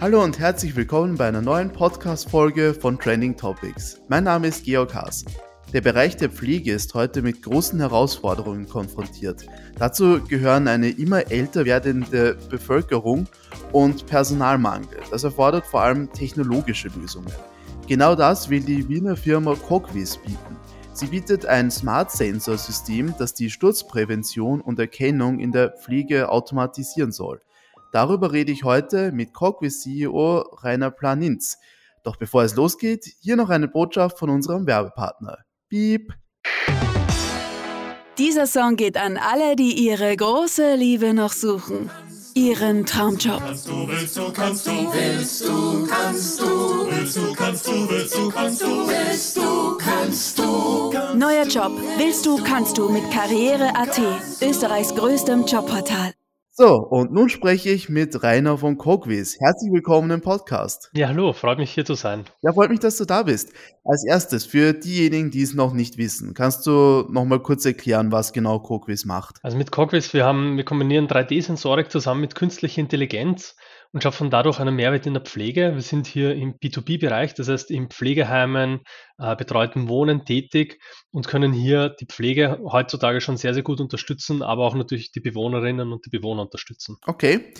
Hallo 0.00 0.24
und 0.24 0.38
herzlich 0.38 0.74
willkommen 0.76 1.18
bei 1.18 1.28
einer 1.28 1.42
neuen 1.42 1.70
Podcast-Folge 1.70 2.72
von 2.72 2.98
Trending 2.98 3.36
Topics. 3.36 4.00
Mein 4.08 4.24
Name 4.24 4.48
ist 4.48 4.64
Georg 4.64 4.94
Haas. 4.94 5.26
Der 5.74 5.82
Bereich 5.82 6.16
der 6.16 6.30
Pflege 6.30 6.72
ist 6.72 6.94
heute 6.94 7.20
mit 7.20 7.42
großen 7.42 7.78
Herausforderungen 7.78 8.66
konfrontiert. 8.66 9.46
Dazu 9.78 10.24
gehören 10.26 10.68
eine 10.68 10.88
immer 10.88 11.30
älter 11.30 11.66
werdende 11.66 12.38
Bevölkerung 12.48 13.26
und 13.72 14.06
Personalmangel. 14.06 15.00
Das 15.10 15.24
erfordert 15.24 15.66
vor 15.66 15.82
allem 15.82 16.10
technologische 16.10 16.88
Lösungen. 16.88 17.30
Genau 17.86 18.14
das 18.14 18.48
will 18.48 18.62
die 18.62 18.88
Wiener 18.88 19.18
Firma 19.18 19.54
Cogvis 19.54 20.16
bieten. 20.16 20.56
Sie 20.94 21.08
bietet 21.08 21.44
ein 21.44 21.70
Smart-Sensor-System, 21.70 23.14
das 23.18 23.34
die 23.34 23.50
Sturzprävention 23.50 24.62
und 24.62 24.78
Erkennung 24.78 25.40
in 25.40 25.52
der 25.52 25.70
Pflege 25.72 26.30
automatisieren 26.30 27.12
soll. 27.12 27.42
Darüber 27.92 28.32
rede 28.32 28.52
ich 28.52 28.64
heute 28.64 29.10
mit 29.12 29.34
Cogvis 29.34 29.82
CEO 29.82 30.44
Rainer 30.62 30.90
Planinz. 30.90 31.58
Doch 32.04 32.16
bevor 32.16 32.44
es 32.44 32.54
losgeht, 32.54 33.04
hier 33.20 33.36
noch 33.36 33.50
eine 33.50 33.68
Botschaft 33.68 34.18
von 34.18 34.30
unserem 34.30 34.66
Werbepartner. 34.66 35.38
Piep! 35.68 36.12
Dieser 38.16 38.46
Song 38.46 38.76
geht 38.76 38.96
an 38.96 39.16
alle, 39.16 39.56
die 39.56 39.72
ihre 39.86 40.14
große 40.14 40.74
Liebe 40.74 41.14
noch 41.14 41.32
suchen. 41.32 41.90
Ihren 42.34 42.86
Traumjob. 42.86 43.40
Kannst 43.40 43.68
du, 43.68 43.88
willst 43.88 44.16
du, 44.16 44.32
kannst 44.32 44.66
du, 44.66 44.70
willst 44.70 45.48
du, 45.48 45.86
kannst 45.86 46.40
du, 46.40 46.44
willst 46.90 47.16
du, 47.16 47.32
kannst 47.32 47.66
du, 47.66 47.90
willst 47.90 48.14
du, 48.14 48.28
kannst 48.30 48.62
du, 48.62 48.66
willst 48.86 49.36
du, 49.36 49.76
kannst 49.78 50.38
du. 50.38 51.16
Neuer 51.16 51.44
Job. 51.44 51.72
Willst 51.98 52.24
du, 52.24 52.36
kannst 52.44 52.78
du 52.78 52.88
mit 52.88 53.10
Karriere.at. 53.10 54.00
Österreichs 54.40 54.94
größtem 54.94 55.44
Jobportal. 55.44 56.12
So, 56.62 56.76
und 56.76 57.10
nun 57.10 57.30
spreche 57.30 57.70
ich 57.70 57.88
mit 57.88 58.22
Rainer 58.22 58.58
von 58.58 58.76
Cogvis. 58.76 59.38
Herzlich 59.40 59.72
willkommen 59.72 60.10
im 60.10 60.20
Podcast. 60.20 60.90
Ja, 60.92 61.08
hallo, 61.08 61.32
freut 61.32 61.56
mich 61.56 61.70
hier 61.70 61.86
zu 61.86 61.94
sein. 61.94 62.26
Ja, 62.42 62.52
freut 62.52 62.68
mich, 62.68 62.80
dass 62.80 62.98
du 62.98 63.06
da 63.06 63.22
bist. 63.22 63.54
Als 63.82 64.04
erstes, 64.06 64.44
für 64.44 64.74
diejenigen, 64.74 65.30
die 65.30 65.40
es 65.40 65.54
noch 65.54 65.72
nicht 65.72 65.96
wissen, 65.96 66.34
kannst 66.34 66.66
du 66.66 67.06
noch 67.08 67.24
mal 67.24 67.40
kurz 67.40 67.64
erklären, 67.64 68.12
was 68.12 68.34
genau 68.34 68.58
Cogvis 68.58 69.06
macht? 69.06 69.36
Also 69.42 69.56
mit 69.56 69.72
Cogvis, 69.72 70.12
wir 70.12 70.26
haben, 70.26 70.58
wir 70.58 70.66
kombinieren 70.66 71.08
3D-Sensorik 71.08 71.90
zusammen 71.90 72.20
mit 72.20 72.34
künstlicher 72.34 72.82
Intelligenz 72.82 73.56
und 73.92 74.02
schaffen 74.02 74.30
dadurch 74.30 74.60
einen 74.60 74.76
Mehrwert 74.76 75.06
in 75.06 75.14
der 75.14 75.22
Pflege. 75.22 75.74
Wir 75.74 75.82
sind 75.82 76.06
hier 76.06 76.34
im 76.34 76.54
B2B-Bereich, 76.54 77.34
das 77.34 77.48
heißt 77.48 77.70
in 77.70 77.88
Pflegeheimen, 77.88 78.80
äh, 79.18 79.36
betreuten 79.36 79.88
Wohnen 79.88 80.24
tätig 80.24 80.80
und 81.10 81.26
können 81.26 81.52
hier 81.52 81.88
die 81.88 82.06
Pflege 82.06 82.60
heutzutage 82.64 83.20
schon 83.20 83.36
sehr, 83.36 83.54
sehr 83.54 83.62
gut 83.62 83.80
unterstützen, 83.80 84.42
aber 84.42 84.64
auch 84.64 84.74
natürlich 84.74 85.12
die 85.12 85.20
Bewohnerinnen 85.20 85.92
und 85.92 86.06
die 86.06 86.10
Bewohner 86.10 86.42
unterstützen. 86.42 86.96
Okay. 87.06 87.52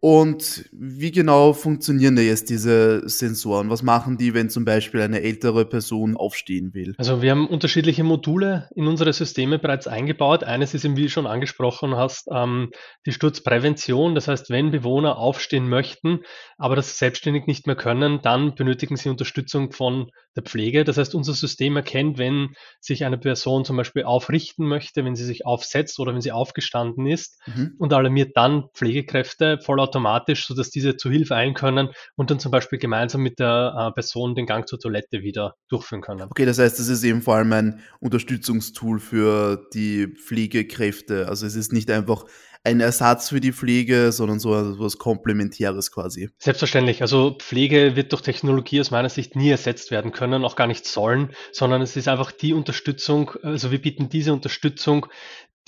Und 0.00 0.68
wie 0.72 1.10
genau 1.10 1.52
funktionieren 1.52 2.16
da 2.16 2.22
jetzt 2.22 2.50
diese 2.50 3.08
Sensoren? 3.08 3.70
Was 3.70 3.82
machen 3.82 4.18
die, 4.18 4.34
wenn 4.34 4.50
zum 4.50 4.64
Beispiel 4.64 5.00
eine 5.00 5.22
ältere 5.22 5.64
Person 5.64 6.16
aufstehen 6.16 6.74
will? 6.74 6.94
Also 6.98 7.22
wir 7.22 7.30
haben 7.30 7.48
unterschiedliche 7.48 8.04
Module 8.04 8.68
in 8.74 8.86
unsere 8.86 9.12
Systeme 9.12 9.58
bereits 9.58 9.86
eingebaut. 9.86 10.44
Eines 10.44 10.74
ist 10.74 10.84
eben, 10.84 10.96
wie 10.96 11.04
du 11.04 11.08
schon 11.08 11.26
angesprochen 11.26 11.96
hast, 11.96 12.28
ähm, 12.30 12.70
die 13.06 13.12
Sturzprävention. 13.12 14.14
Das 14.14 14.28
heißt, 14.28 14.50
wenn 14.50 14.70
Bewohner 14.70 15.16
aufstehen 15.16 15.68
möchten, 15.68 16.20
aber 16.58 16.76
das 16.76 16.98
selbstständig 16.98 17.46
nicht 17.46 17.66
mehr 17.66 17.76
können, 17.76 18.20
dann 18.22 18.54
benötigen 18.54 18.96
sie 18.96 19.08
Unterstützung 19.08 19.72
von 19.72 20.10
der 20.36 20.42
Pflege. 20.42 20.84
Das 20.84 20.98
heißt, 20.98 21.14
unser 21.14 21.32
System 21.32 21.76
erkennt, 21.76 22.18
wenn 22.18 22.54
sich 22.80 23.04
eine 23.04 23.18
Person 23.18 23.64
zum 23.64 23.76
Beispiel 23.76 24.04
aufrichten 24.04 24.66
möchte, 24.66 25.04
wenn 25.04 25.16
sie 25.16 25.24
sich 25.24 25.46
aufsetzt 25.46 25.98
oder 25.98 26.12
wenn 26.14 26.20
sie 26.20 26.32
aufgestanden 26.32 27.06
ist 27.06 27.40
mhm. 27.46 27.74
und 27.78 27.92
alarmiert 27.92 28.36
dann 28.36 28.68
Pflegekräfte 28.74 29.58
vollautomatisch, 29.86 30.46
sodass 30.46 30.70
diese 30.70 30.96
zu 30.96 31.10
Hilfe 31.10 31.34
ein 31.36 31.54
können 31.54 31.88
und 32.16 32.30
dann 32.30 32.38
zum 32.38 32.50
Beispiel 32.50 32.78
gemeinsam 32.78 33.22
mit 33.22 33.38
der 33.38 33.74
äh, 33.90 33.92
Person 33.92 34.34
den 34.34 34.46
Gang 34.46 34.68
zur 34.68 34.78
Toilette 34.78 35.22
wieder 35.22 35.54
durchführen 35.68 36.02
können. 36.02 36.28
Okay, 36.30 36.44
das 36.44 36.58
heißt, 36.58 36.78
das 36.78 36.88
ist 36.88 37.04
eben 37.04 37.22
vor 37.22 37.36
allem 37.36 37.52
ein 37.52 37.80
Unterstützungstool 38.00 38.98
für 38.98 39.66
die 39.72 40.08
Pflegekräfte. 40.08 41.28
Also 41.28 41.46
es 41.46 41.54
ist 41.54 41.72
nicht 41.72 41.90
einfach 41.90 42.24
ein 42.64 42.80
Ersatz 42.80 43.28
für 43.28 43.40
die 43.40 43.52
Pflege, 43.52 44.10
sondern 44.10 44.40
so 44.40 44.52
etwas 44.56 44.98
Komplementäres 44.98 45.92
quasi. 45.92 46.30
Selbstverständlich. 46.38 47.00
Also 47.00 47.36
Pflege 47.38 47.94
wird 47.94 48.10
durch 48.10 48.22
Technologie 48.22 48.80
aus 48.80 48.90
meiner 48.90 49.08
Sicht 49.08 49.36
nie 49.36 49.50
ersetzt 49.50 49.92
werden 49.92 50.10
können, 50.10 50.44
auch 50.44 50.56
gar 50.56 50.66
nicht 50.66 50.84
sollen, 50.84 51.30
sondern 51.52 51.80
es 51.80 51.96
ist 51.96 52.08
einfach 52.08 52.32
die 52.32 52.54
Unterstützung, 52.54 53.30
also 53.42 53.70
wir 53.70 53.80
bieten 53.80 54.08
diese 54.08 54.32
Unterstützung, 54.32 55.06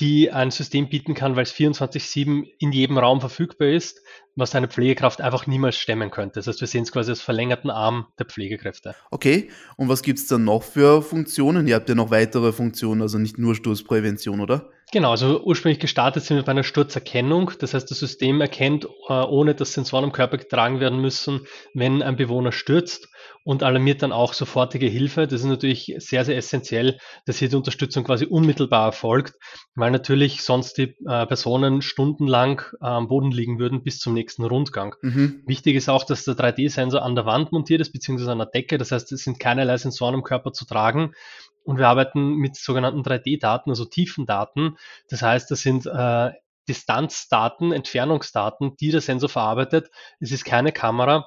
die 0.01 0.31
ein 0.31 0.51
System 0.51 0.89
bieten 0.89 1.15
kann, 1.15 1.35
weil 1.35 1.43
es 1.43 1.53
24-7 1.53 2.47
in 2.59 2.73
jedem 2.73 2.99
Raum 2.99 3.21
verfügbar 3.21 3.69
ist, 3.69 4.01
was 4.37 4.55
eine 4.55 4.69
Pflegekraft 4.69 5.21
einfach 5.21 5.47
niemals 5.47 5.77
stemmen 5.77 6.11
könnte. 6.11 6.35
Das 6.35 6.47
heißt, 6.47 6.61
wir 6.61 6.69
sehen 6.69 6.85
es 6.85 6.93
quasi 6.93 7.11
als 7.11 7.21
verlängerten 7.21 7.71
Arm 7.71 8.07
der 8.19 8.27
Pflegekräfte. 8.27 8.95
Okay, 9.11 9.51
und 9.77 9.89
was 9.89 10.03
gibt 10.03 10.21
es 10.21 10.29
dann 10.29 10.45
noch 10.45 10.63
für 10.63 11.03
Funktionen? 11.03 11.67
Ihr 11.67 11.75
habt 11.75 11.89
ja 11.89 11.97
noch 11.97 12.11
weitere 12.11 12.53
Funktionen, 12.53 13.03
also 13.03 13.19
nicht 13.19 13.39
nur 13.39 13.57
Sturzprävention, 13.57 14.41
oder? 14.41 14.71
Genau, 14.91 15.11
also 15.11 15.43
ursprünglich 15.45 15.81
gestartet 15.81 16.25
sind 16.25 16.39
wir 16.39 16.45
bei 16.45 16.53
einer 16.53 16.63
Sturzerkennung. 16.63 17.53
Das 17.59 17.75
heißt, 17.75 17.91
das 17.91 17.99
System 17.99 18.41
erkennt, 18.41 18.87
äh, 19.09 19.13
ohne 19.13 19.55
dass 19.55 19.75
Sensoren 19.75 20.05
am 20.05 20.13
Körper 20.13 20.39
getragen 20.39 20.81
werden 20.81 21.01
müssen, 21.01 21.47
wenn 21.75 22.03
ein 22.03 22.17
Bewohner 22.17 22.53
stürzt 22.53 23.09
und 23.45 23.63
alarmiert 23.63 24.03
dann 24.03 24.13
auch 24.13 24.33
sofortige 24.33 24.87
Hilfe. 24.87 25.27
Das 25.27 25.41
ist 25.41 25.47
natürlich 25.47 25.95
sehr, 25.99 26.25
sehr 26.25 26.39
essentiell, 26.39 26.99
dass 27.27 27.39
hier 27.39 27.51
die 27.51 27.57
Unterstützung 27.57 28.05
quasi 28.05 28.25
unmittelbar 28.25 28.87
erfolgt, 28.87 29.35
weil 29.75 29.91
natürlich 29.91 30.43
sonst 30.43 30.79
die 30.79 30.97
äh, 31.07 31.27
Personen 31.27 31.83
stundenlang 31.83 32.63
äh, 32.81 32.87
am 32.87 33.09
Boden 33.09 33.31
liegen 33.31 33.59
würden 33.59 33.83
bis 33.83 33.99
zum 33.99 34.15
nächsten 34.15 34.45
Rundgang. 34.45 34.95
Mhm. 35.03 35.43
Wichtig 35.47 35.77
ist 35.77 35.91
auch, 35.91 36.05
dass 36.05 36.25
der 36.25 36.35
3D-Sensor 36.35 37.03
an 37.03 37.15
der 37.15 37.27
Wand 37.27 37.53
montiert 37.53 37.83
ist, 37.83 37.93
beziehungsweise 37.93 38.33
an 38.33 38.39
der 38.39 38.47
Decke. 38.47 38.79
Das 38.79 38.91
heißt, 38.91 39.13
es 39.13 39.25
sind 39.25 39.39
keinerlei 39.39 39.77
Sensoren 39.77 40.15
am 40.15 40.23
Körper 40.23 40.53
zu 40.53 40.65
tragen. 40.65 41.13
Und 41.65 41.79
wir 41.79 41.89
arbeiten 41.89 42.37
mit 42.37 42.57
sogenannten 42.57 43.03
3D-Daten, 43.03 43.71
also 43.71 43.85
Tiefendaten. 43.85 44.79
Das 45.09 45.23
heißt, 45.23 45.51
das 45.51 45.61
sind 45.61 45.87
äh, 45.87 46.33
Distanzdaten, 46.69 47.73
Entfernungsdaten, 47.73 48.77
die 48.77 48.91
der 48.91 49.01
Sensor 49.01 49.29
verarbeitet. 49.29 49.91
Es 50.21 50.33
ist 50.33 50.45
keine 50.45 50.73
Kamera, 50.73 51.27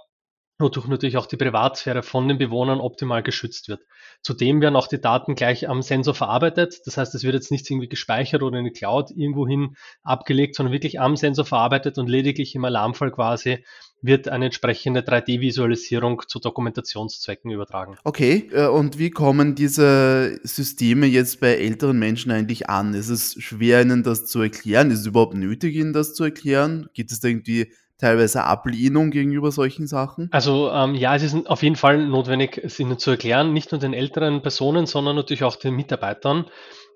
wodurch 0.62 0.88
natürlich 0.88 1.18
auch 1.18 1.26
die 1.26 1.38
Privatsphäre 1.38 2.04
von 2.04 2.28
den 2.28 2.38
Bewohnern 2.38 2.80
optimal 2.80 3.24
geschützt 3.24 3.68
wird. 3.68 3.82
Zudem 4.22 4.62
werden 4.62 4.76
auch 4.76 4.88
die 4.88 5.02
Daten 5.02 5.36
gleich 5.36 5.68
am 5.68 5.82
Sensor 5.82 6.14
verarbeitet. 6.14 6.82
Das 6.86 6.98
heißt, 6.98 7.14
es 7.16 7.24
wird 7.24 7.34
jetzt 7.34 7.52
nicht 7.52 7.70
irgendwie 7.70 7.90
gespeichert 7.90 8.44
oder 8.44 8.60
in 8.60 8.66
die 8.66 8.72
Cloud 8.72 9.12
irgendwohin 9.12 9.76
abgelegt, 10.04 10.56
sondern 10.56 10.74
wirklich 10.74 11.00
am 11.00 11.16
Sensor 11.16 11.46
verarbeitet 11.46 11.98
und 11.98 12.08
lediglich 12.08 12.56
im 12.56 12.66
Alarmfall 12.66 13.12
quasi 13.12 13.64
wird 14.02 14.28
eine 14.28 14.46
entsprechende 14.46 15.02
3D-Visualisierung 15.02 16.24
zu 16.28 16.40
Dokumentationszwecken 16.40 17.52
übertragen. 17.52 17.98
Okay, 18.04 18.50
äh, 18.52 18.68
und 18.68 18.98
wie 18.98 19.12
kommen 19.12 19.56
diese 19.56 20.40
Systeme 20.44 21.06
jetzt 21.06 21.40
bei 21.40 21.56
älteren 21.56 22.00
Menschen 22.00 22.32
eigentlich 22.32 22.70
an? 22.70 22.94
Ist 22.94 23.10
es 23.10 23.36
schwer, 23.42 23.82
ihnen 23.82 24.04
das 24.04 24.26
zu 24.26 24.42
erklären? 24.42 24.92
Ist 24.92 25.02
es 25.02 25.06
überhaupt 25.06 25.36
nötig, 25.36 25.76
ihnen 25.76 25.94
das 25.94 26.14
zu 26.14 26.24
erklären? 26.24 26.90
Gibt 26.94 27.12
es 27.12 27.20
da 27.20 27.28
irgendwie 27.28 27.72
teilweise 28.02 28.44
Ablehnung 28.44 29.12
gegenüber 29.12 29.52
solchen 29.52 29.88
Sachen? 29.88 30.28
Also 30.32 30.72
ähm, 30.72 30.96
ja, 30.96 31.16
es 31.16 31.24
ist 31.24 31.48
auf 31.48 31.64
jeden 31.64 31.76
Fall 31.76 32.06
notwendig, 32.06 32.58
es 32.58 32.80
ihnen 32.80 32.98
zu 32.98 33.12
erklären, 33.12 33.54
nicht 33.54 33.72
nur 33.72 33.80
den 33.80 33.94
älteren 33.94 34.42
Personen, 34.42 34.88
sondern 34.88 35.16
natürlich 35.16 35.44
auch 35.44 35.56
den 35.56 35.76
Mitarbeitern. 35.76 36.46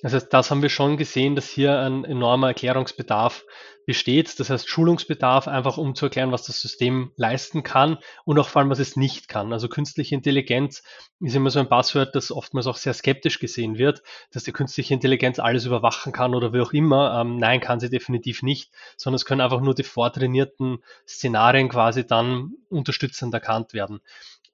Das 0.01 0.13
heißt, 0.13 0.33
das 0.33 0.51
haben 0.51 0.61
wir 0.61 0.69
schon 0.69 0.97
gesehen, 0.97 1.35
dass 1.35 1.49
hier 1.49 1.79
ein 1.79 2.05
enormer 2.05 2.47
Erklärungsbedarf 2.49 3.45
besteht. 3.85 4.39
Das 4.39 4.49
heißt, 4.49 4.67
Schulungsbedarf, 4.67 5.47
einfach 5.47 5.77
um 5.77 5.95
zu 5.95 6.07
erklären, 6.07 6.31
was 6.31 6.43
das 6.43 6.59
System 6.59 7.11
leisten 7.15 7.63
kann 7.63 7.97
und 8.23 8.39
auch 8.39 8.49
vor 8.49 8.61
allem, 8.61 8.69
was 8.69 8.79
es 8.79 8.95
nicht 8.95 9.27
kann. 9.27 9.53
Also 9.53 9.67
künstliche 9.67 10.15
Intelligenz 10.15 10.83
ist 11.19 11.35
immer 11.35 11.49
so 11.49 11.59
ein 11.59 11.69
Passwort, 11.69 12.15
das 12.15 12.31
oftmals 12.31 12.67
auch 12.67 12.77
sehr 12.77 12.93
skeptisch 12.93 13.39
gesehen 13.39 13.77
wird, 13.77 14.01
dass 14.31 14.43
die 14.43 14.51
künstliche 14.51 14.93
Intelligenz 14.93 15.39
alles 15.39 15.65
überwachen 15.65 16.11
kann 16.11 16.35
oder 16.35 16.51
wie 16.51 16.61
auch 16.61 16.73
immer. 16.73 17.21
Ähm, 17.21 17.37
nein, 17.37 17.61
kann 17.61 17.79
sie 17.79 17.89
definitiv 17.89 18.41
nicht, 18.41 18.71
sondern 18.97 19.15
es 19.15 19.25
können 19.25 19.41
einfach 19.41 19.61
nur 19.61 19.75
die 19.75 19.83
vortrainierten 19.83 20.79
Szenarien 21.07 21.69
quasi 21.69 22.05
dann 22.05 22.53
unterstützend 22.69 23.33
erkannt 23.33 23.73
werden. 23.73 24.01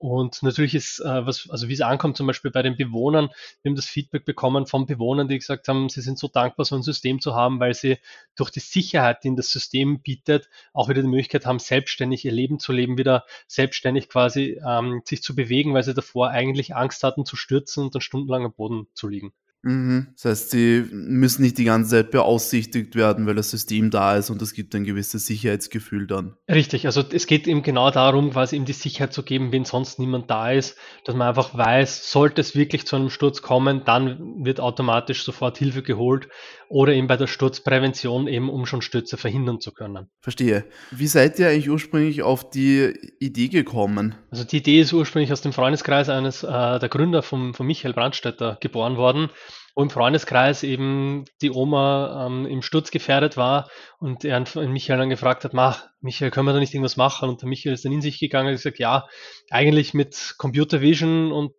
Und 0.01 0.41
natürlich 0.41 0.73
ist, 0.73 0.99
äh, 0.99 1.27
was, 1.27 1.47
also 1.51 1.67
wie 1.67 1.73
es 1.73 1.81
ankommt, 1.81 2.17
zum 2.17 2.25
Beispiel 2.25 2.49
bei 2.49 2.63
den 2.63 2.75
Bewohnern, 2.75 3.29
wir 3.61 3.69
haben 3.69 3.75
das 3.75 3.85
Feedback 3.85 4.25
bekommen 4.25 4.65
von 4.65 4.87
Bewohnern, 4.87 5.27
die 5.27 5.37
gesagt 5.37 5.67
haben, 5.67 5.89
sie 5.89 6.01
sind 6.01 6.17
so 6.17 6.27
dankbar, 6.27 6.65
so 6.65 6.75
ein 6.75 6.81
System 6.81 7.21
zu 7.21 7.35
haben, 7.35 7.59
weil 7.59 7.75
sie 7.75 7.99
durch 8.35 8.49
die 8.49 8.61
Sicherheit, 8.61 9.23
die 9.23 9.27
ihnen 9.27 9.37
das 9.37 9.51
System 9.51 10.01
bietet, 10.01 10.49
auch 10.73 10.89
wieder 10.89 11.03
die 11.03 11.07
Möglichkeit 11.07 11.45
haben, 11.45 11.59
selbstständig 11.59 12.25
ihr 12.25 12.31
Leben 12.31 12.57
zu 12.57 12.71
leben, 12.71 12.97
wieder 12.97 13.25
selbstständig 13.45 14.09
quasi 14.09 14.59
ähm, 14.67 15.03
sich 15.05 15.21
zu 15.21 15.35
bewegen, 15.35 15.75
weil 15.75 15.83
sie 15.83 15.93
davor 15.93 16.31
eigentlich 16.31 16.75
Angst 16.75 17.03
hatten 17.03 17.23
zu 17.23 17.35
stürzen 17.35 17.83
und 17.83 17.93
dann 17.93 18.01
stundenlang 18.01 18.43
am 18.45 18.53
Boden 18.53 18.87
zu 18.95 19.07
liegen. 19.07 19.33
Mhm. 19.63 20.07
Das 20.15 20.25
heißt, 20.25 20.51
sie 20.51 20.85
müssen 20.91 21.43
nicht 21.43 21.57
die 21.57 21.65
ganze 21.65 21.91
Zeit 21.91 22.11
beaufsichtigt 22.11 22.95
werden, 22.95 23.27
weil 23.27 23.35
das 23.35 23.51
System 23.51 23.91
da 23.91 24.15
ist 24.15 24.29
und 24.29 24.41
es 24.41 24.53
gibt 24.53 24.73
ein 24.73 24.83
gewisses 24.83 25.27
Sicherheitsgefühl 25.27 26.07
dann. 26.07 26.35
Richtig, 26.49 26.87
also 26.87 27.03
es 27.11 27.27
geht 27.27 27.47
eben 27.47 27.61
genau 27.61 27.91
darum, 27.91 28.31
quasi 28.31 28.55
ihm 28.55 28.65
die 28.65 28.73
Sicherheit 28.73 29.13
zu 29.13 29.23
geben, 29.23 29.51
wenn 29.51 29.65
sonst 29.65 29.99
niemand 29.99 30.31
da 30.31 30.51
ist, 30.51 30.77
dass 31.05 31.15
man 31.15 31.27
einfach 31.27 31.55
weiß, 31.55 32.11
sollte 32.11 32.41
es 32.41 32.55
wirklich 32.55 32.87
zu 32.87 32.95
einem 32.95 33.09
Sturz 33.09 33.41
kommen, 33.41 33.83
dann 33.85 34.43
wird 34.43 34.59
automatisch 34.59 35.23
sofort 35.23 35.57
Hilfe 35.57 35.83
geholt 35.83 36.27
oder 36.71 36.93
eben 36.93 37.07
bei 37.07 37.17
der 37.17 37.27
Sturzprävention 37.27 38.27
eben, 38.27 38.49
um 38.49 38.65
schon 38.65 38.81
Stürze 38.81 39.17
verhindern 39.17 39.59
zu 39.59 39.73
können. 39.73 40.09
Verstehe. 40.21 40.63
Wie 40.91 41.07
seid 41.07 41.37
ihr 41.37 41.49
eigentlich 41.49 41.69
ursprünglich 41.69 42.23
auf 42.23 42.49
die 42.49 42.93
Idee 43.19 43.49
gekommen? 43.49 44.15
Also 44.31 44.45
die 44.45 44.57
Idee 44.57 44.79
ist 44.79 44.93
ursprünglich 44.93 45.33
aus 45.33 45.41
dem 45.41 45.51
Freundeskreis 45.51 46.07
eines 46.07 46.43
äh, 46.43 46.47
der 46.79 46.89
Gründer 46.89 47.23
von, 47.23 47.53
von 47.53 47.67
Michael 47.67 47.93
Brandstätter 47.93 48.57
geboren 48.61 48.95
worden 48.95 49.29
wo 49.75 49.81
im 49.81 49.89
Freundeskreis 49.89 50.63
eben 50.63 51.25
die 51.41 51.51
Oma 51.51 52.27
ähm, 52.27 52.45
im 52.45 52.61
Sturz 52.61 52.91
gefährdet 52.91 53.37
war 53.37 53.69
und 53.99 54.25
er 54.25 54.37
an 54.37 54.71
Michael 54.71 54.99
dann 54.99 55.09
gefragt 55.09 55.43
hat, 55.43 55.53
mach, 55.53 55.85
Michael, 56.01 56.31
können 56.31 56.47
wir 56.47 56.53
da 56.53 56.59
nicht 56.59 56.73
irgendwas 56.73 56.97
machen? 56.97 57.29
Und 57.29 57.41
der 57.41 57.49
Michael 57.49 57.73
ist 57.73 57.85
dann 57.85 57.91
in 57.91 58.01
sich 58.01 58.19
gegangen 58.19 58.49
und 58.49 58.55
gesagt, 58.55 58.79
ja, 58.79 59.07
eigentlich 59.49 59.93
mit 59.93 60.35
Computer 60.37 60.81
Vision 60.81 61.31
und 61.31 61.53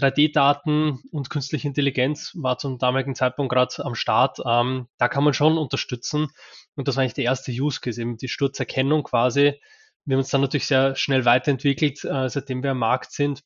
3D-Daten 0.00 1.00
und 1.12 1.30
künstliche 1.30 1.68
Intelligenz 1.68 2.32
war 2.34 2.58
zum 2.58 2.78
damaligen 2.78 3.14
Zeitpunkt 3.14 3.52
gerade 3.52 3.84
am 3.84 3.94
Start. 3.94 4.38
Ähm, 4.46 4.88
da 4.98 5.08
kann 5.08 5.24
man 5.24 5.34
schon 5.34 5.58
unterstützen. 5.58 6.28
Und 6.74 6.88
das 6.88 6.96
war 6.96 7.02
eigentlich 7.02 7.14
der 7.14 7.24
erste 7.24 7.52
Use 7.52 7.80
Case, 7.80 8.00
eben 8.00 8.16
die 8.16 8.28
Sturzerkennung 8.28 9.02
quasi. 9.02 9.60
Wir 10.04 10.14
haben 10.16 10.20
uns 10.20 10.30
dann 10.30 10.40
natürlich 10.40 10.66
sehr 10.66 10.96
schnell 10.96 11.24
weiterentwickelt, 11.24 12.04
äh, 12.04 12.28
seitdem 12.28 12.62
wir 12.62 12.72
am 12.72 12.78
Markt 12.78 13.12
sind, 13.12 13.42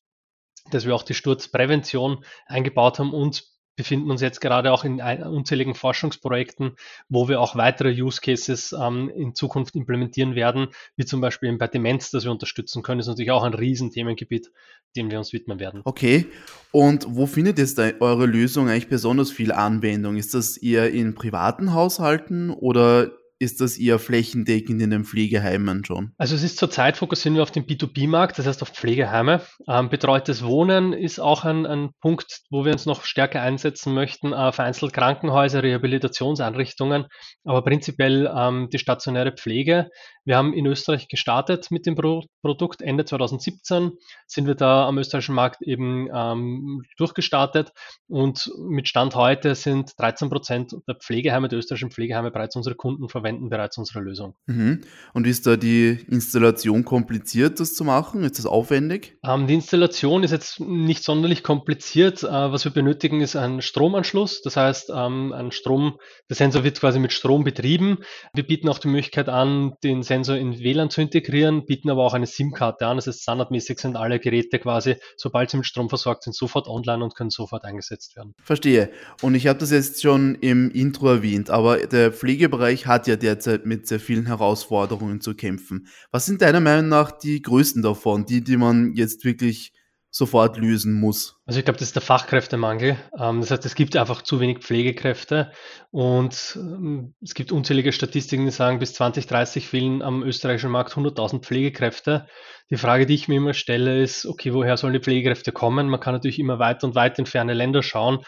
dass 0.71 0.87
wir 0.87 0.95
auch 0.95 1.03
die 1.03 1.15
Sturzprävention 1.15 2.25
eingebaut 2.47 2.99
haben 2.99 3.13
und 3.13 3.45
befinden 3.77 4.11
uns 4.11 4.21
jetzt 4.21 4.41
gerade 4.41 4.73
auch 4.73 4.85
in 4.85 5.01
unzähligen 5.01 5.75
Forschungsprojekten, 5.75 6.77
wo 7.09 7.29
wir 7.29 7.41
auch 7.41 7.57
weitere 7.57 7.91
Use 7.91 8.21
Cases 8.21 8.75
ähm, 8.79 9.09
in 9.09 9.35
Zukunft 9.35 9.75
implementieren 9.75 10.35
werden, 10.35 10.69
wie 10.97 11.05
zum 11.05 11.21
Beispiel 11.21 11.57
bei 11.57 11.67
Demenz, 11.67 12.11
das 12.11 12.25
wir 12.25 12.31
unterstützen 12.31 12.83
können. 12.83 12.99
Das 12.99 13.07
ist 13.07 13.11
natürlich 13.11 13.33
auch 13.33 13.43
ein 13.43 13.55
Riesenthemengebiet, 13.55 14.51
dem 14.97 15.11
wir 15.11 15.19
uns 15.19 15.33
widmen 15.33 15.59
werden. 15.59 15.81
Okay. 15.85 16.27
Und 16.71 17.07
wo 17.09 17.27
findet 17.27 17.59
jetzt 17.59 17.79
eure 17.79 18.27
Lösung 18.27 18.69
eigentlich 18.69 18.89
besonders 18.89 19.31
viel 19.31 19.53
Anwendung? 19.53 20.17
Ist 20.17 20.35
das 20.35 20.57
eher 20.57 20.93
in 20.93 21.15
privaten 21.15 21.73
Haushalten 21.73 22.51
oder 22.51 23.13
ist 23.45 23.61
das 23.61 23.79
eher 23.79 23.99
flächendeckend 23.99 24.83
in 24.83 24.91
den 24.91 25.05
Pflegeheimen 25.05 25.85
schon? 25.85 26.13
Also 26.19 26.35
es 26.35 26.43
ist 26.43 26.59
zurzeit 26.59 26.97
fokussieren 26.97 27.37
wir 27.37 27.43
auf 27.43 27.51
den 27.51 27.67
B2B-Markt, 27.67 28.39
das 28.39 28.47
heißt 28.47 28.63
auf 28.63 28.71
Pflegeheime. 28.71 29.43
Ähm, 29.69 29.89
betreutes 29.89 30.43
Wohnen 30.45 30.93
ist 30.93 31.21
auch 31.21 31.45
ein, 31.45 31.67
ein, 31.67 31.91
Punkt, 32.01 32.41
wo 32.51 32.65
wir 32.65 32.73
uns 32.73 32.87
noch 32.87 33.05
stärker 33.05 33.41
einsetzen 33.41 33.95
möchten, 33.95 34.33
äh, 34.33 34.53
vereinzelt 34.53 34.93
Krankenhäuser, 34.93 35.63
Rehabilitationseinrichtungen, 35.63 37.07
aber 37.45 37.63
prinzipiell 37.63 38.31
ähm, 38.35 38.69
die 38.73 38.79
stationäre 38.79 39.33
Pflege. 39.33 39.91
Wir 40.25 40.37
haben 40.37 40.55
in 40.55 40.67
Österreich 40.67 41.09
gestartet 41.09 41.71
mit 41.71 41.87
dem 41.87 41.95
Pro 41.95 42.25
Produkt. 42.43 42.81
Ende 42.81 43.05
2017 43.05 43.93
sind 44.27 44.47
wir 44.47 44.55
da 44.55 44.89
am 44.89 44.99
österreichischen 44.99 45.35
Markt 45.35 45.63
eben 45.63 46.09
ähm, 46.15 46.83
durchgestartet 46.97 47.73
und 48.09 48.51
mit 48.69 48.89
Stand 48.89 49.15
heute 49.15 49.55
sind 49.55 49.93
13 49.99 50.31
Prozent 50.31 50.75
der 50.89 50.97
Pflegeheime, 50.97 51.49
der 51.49 51.59
österreichischen 51.59 51.91
Pflegeheime 51.91 52.31
bereits 52.31 52.57
unsere 52.57 52.75
Kunden 52.75 53.09
verwenden 53.35 53.51
bereits 53.51 53.79
unsere 53.79 54.01
Lösung. 54.01 54.35
Mhm. 54.47 54.81
Und 55.13 55.27
ist 55.27 55.47
da 55.47 55.57
die 55.57 55.99
Installation 56.09 56.85
kompliziert, 56.85 57.61
das 57.61 57.75
zu 57.75 57.85
machen? 57.85 58.25
Ist 58.25 58.39
das 58.39 58.47
aufwendig? 58.47 59.17
Ähm, 59.25 59.47
die 59.47 59.55
Installation 59.55 60.23
ist 60.23 60.31
jetzt 60.31 60.61
nicht 60.61 61.05
sonderlich 61.05 61.43
kompliziert. 61.43 62.23
Äh, 62.23 62.29
was 62.29 62.65
wir 62.65 62.73
benötigen, 62.73 63.21
ist 63.21 63.37
ein 63.37 63.63
Stromanschluss. 63.63 64.43
Das 64.43 64.57
heißt, 64.57 64.91
ähm, 64.95 65.33
ein 65.33 65.53
Strom, 65.53 65.99
der 66.29 66.37
Sensor 66.37 66.65
wird 66.65 66.81
quasi 66.81 66.99
mit 66.99 67.13
Strom 67.13 67.45
betrieben. 67.45 67.99
Wir 68.35 68.47
bieten 68.47 68.69
auch 68.69 68.79
die 68.79 68.89
Möglichkeit 68.89 69.29
an, 69.29 69.75
den 69.83 70.03
Sensor 70.03 70.25
Sensor 70.25 70.37
in 70.37 70.59
WLAN 70.61 70.91
zu 70.91 71.01
integrieren, 71.01 71.67
bieten 71.67 71.91
aber 71.91 72.05
auch 72.05 72.15
eine 72.15 72.27
SIM-Karte 72.27 72.87
an. 72.87 72.97
Das 72.97 73.07
heißt, 73.07 73.23
standardmäßig 73.23 73.79
sind 73.79 73.97
alle 73.97 74.19
Geräte 74.21 74.59
quasi, 74.59 74.97
sobald 75.17 75.51
sie 75.51 75.59
mit 75.59 75.67
Strom 75.67 75.89
versorgt 75.89 76.25
sind, 76.25 76.35
sofort 76.35 76.67
online 76.69 77.03
und 77.03 77.15
können 77.15 77.31
sofort 77.31 77.65
eingesetzt 77.65 78.17
werden. 78.17 78.35
Verstehe. 78.43 78.91
Und 79.23 79.35
ich 79.35 79.47
habe 79.47 79.59
das 79.59 79.71
jetzt 79.71 80.03
schon 80.03 80.37
im 80.37 80.71
Intro 80.71 81.09
erwähnt, 81.09 81.51
aber 81.51 81.87
der 81.87 82.13
Pflegebereich 82.13 82.87
hat 82.87 83.07
ja 83.07 83.14
derzeit 83.17 83.67
mit 83.67 83.87
sehr 83.87 84.01
vielen 84.01 84.27
Herausforderungen 84.27 85.21
zu 85.21 85.35
kämpfen. 85.35 85.87
Was 86.11 86.27
sind 86.27 86.43
deiner 86.43 86.61
Meinung 86.61 86.89
nach 86.89 87.13
die 87.13 87.43
größten 87.43 87.83
davon, 87.83 88.27
die, 88.27 88.43
die 88.43 88.57
man 88.57 88.93
jetzt 88.95 89.25
wirklich 89.25 89.73
sofort 90.17 90.57
lösen 90.59 90.93
muss. 90.93 91.41
Also 91.45 91.59
ich 91.59 91.65
glaube, 91.65 91.81
das 91.81 91.89
ist 91.89 91.97
der 91.97 92.03
Fachkräftemangel. 92.03 92.97
Ähm, 93.19 93.41
das 93.41 93.51
heißt, 93.51 93.67
es 93.67 93.75
gibt 93.75 93.97
einfach 93.97 94.23
zu 94.23 94.39
wenig 94.39 94.59
Pflegekräfte 94.61 95.51
und 95.91 96.57
ähm, 96.57 97.15
es 97.21 97.35
gibt 97.35 97.51
unzählige 97.51 97.91
Statistiken, 97.91 98.45
die 98.45 98.53
sagen, 98.53 98.79
bis 98.79 98.95
2030 98.95 99.67
fehlen 99.67 100.03
am 100.03 100.23
österreichischen 100.23 100.71
Markt 100.71 100.93
100.000 100.93 101.41
Pflegekräfte. 101.41 102.29
Die 102.71 102.77
Frage, 102.77 103.07
die 103.07 103.15
ich 103.15 103.27
mir 103.27 103.39
immer 103.39 103.55
stelle, 103.55 104.05
ist, 104.05 104.25
okay, 104.25 104.55
woher 104.55 104.77
sollen 104.77 104.93
die 104.93 105.01
Pflegekräfte 105.01 105.51
kommen? 105.51 105.89
Man 105.89 105.99
kann 105.99 106.15
natürlich 106.15 106.39
immer 106.39 106.61
weit 106.61 106.85
und 106.85 106.95
weit 106.95 107.19
in 107.19 107.27
ferne 107.27 107.53
Länder 107.53 107.83
schauen. 107.83 108.21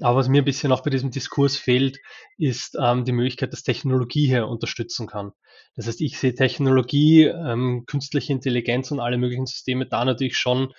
Aber 0.00 0.18
was 0.18 0.28
mir 0.28 0.42
ein 0.42 0.46
bisschen 0.46 0.72
auch 0.72 0.82
bei 0.82 0.90
diesem 0.90 1.10
Diskurs 1.10 1.56
fehlt, 1.56 1.98
ist 2.38 2.76
ähm, 2.80 3.04
die 3.04 3.12
Möglichkeit, 3.12 3.52
dass 3.52 3.62
Technologie 3.62 4.26
hier 4.26 4.48
unterstützen 4.48 5.06
kann. 5.06 5.32
Das 5.76 5.86
heißt, 5.86 6.00
ich 6.00 6.18
sehe 6.18 6.34
Technologie, 6.34 7.24
ähm, 7.24 7.84
künstliche 7.86 8.32
Intelligenz 8.32 8.90
und 8.90 9.00
alle 9.00 9.18
möglichen 9.18 9.46
Systeme 9.46 9.86
da 9.86 10.04
natürlich 10.04 10.38
schon 10.38 10.72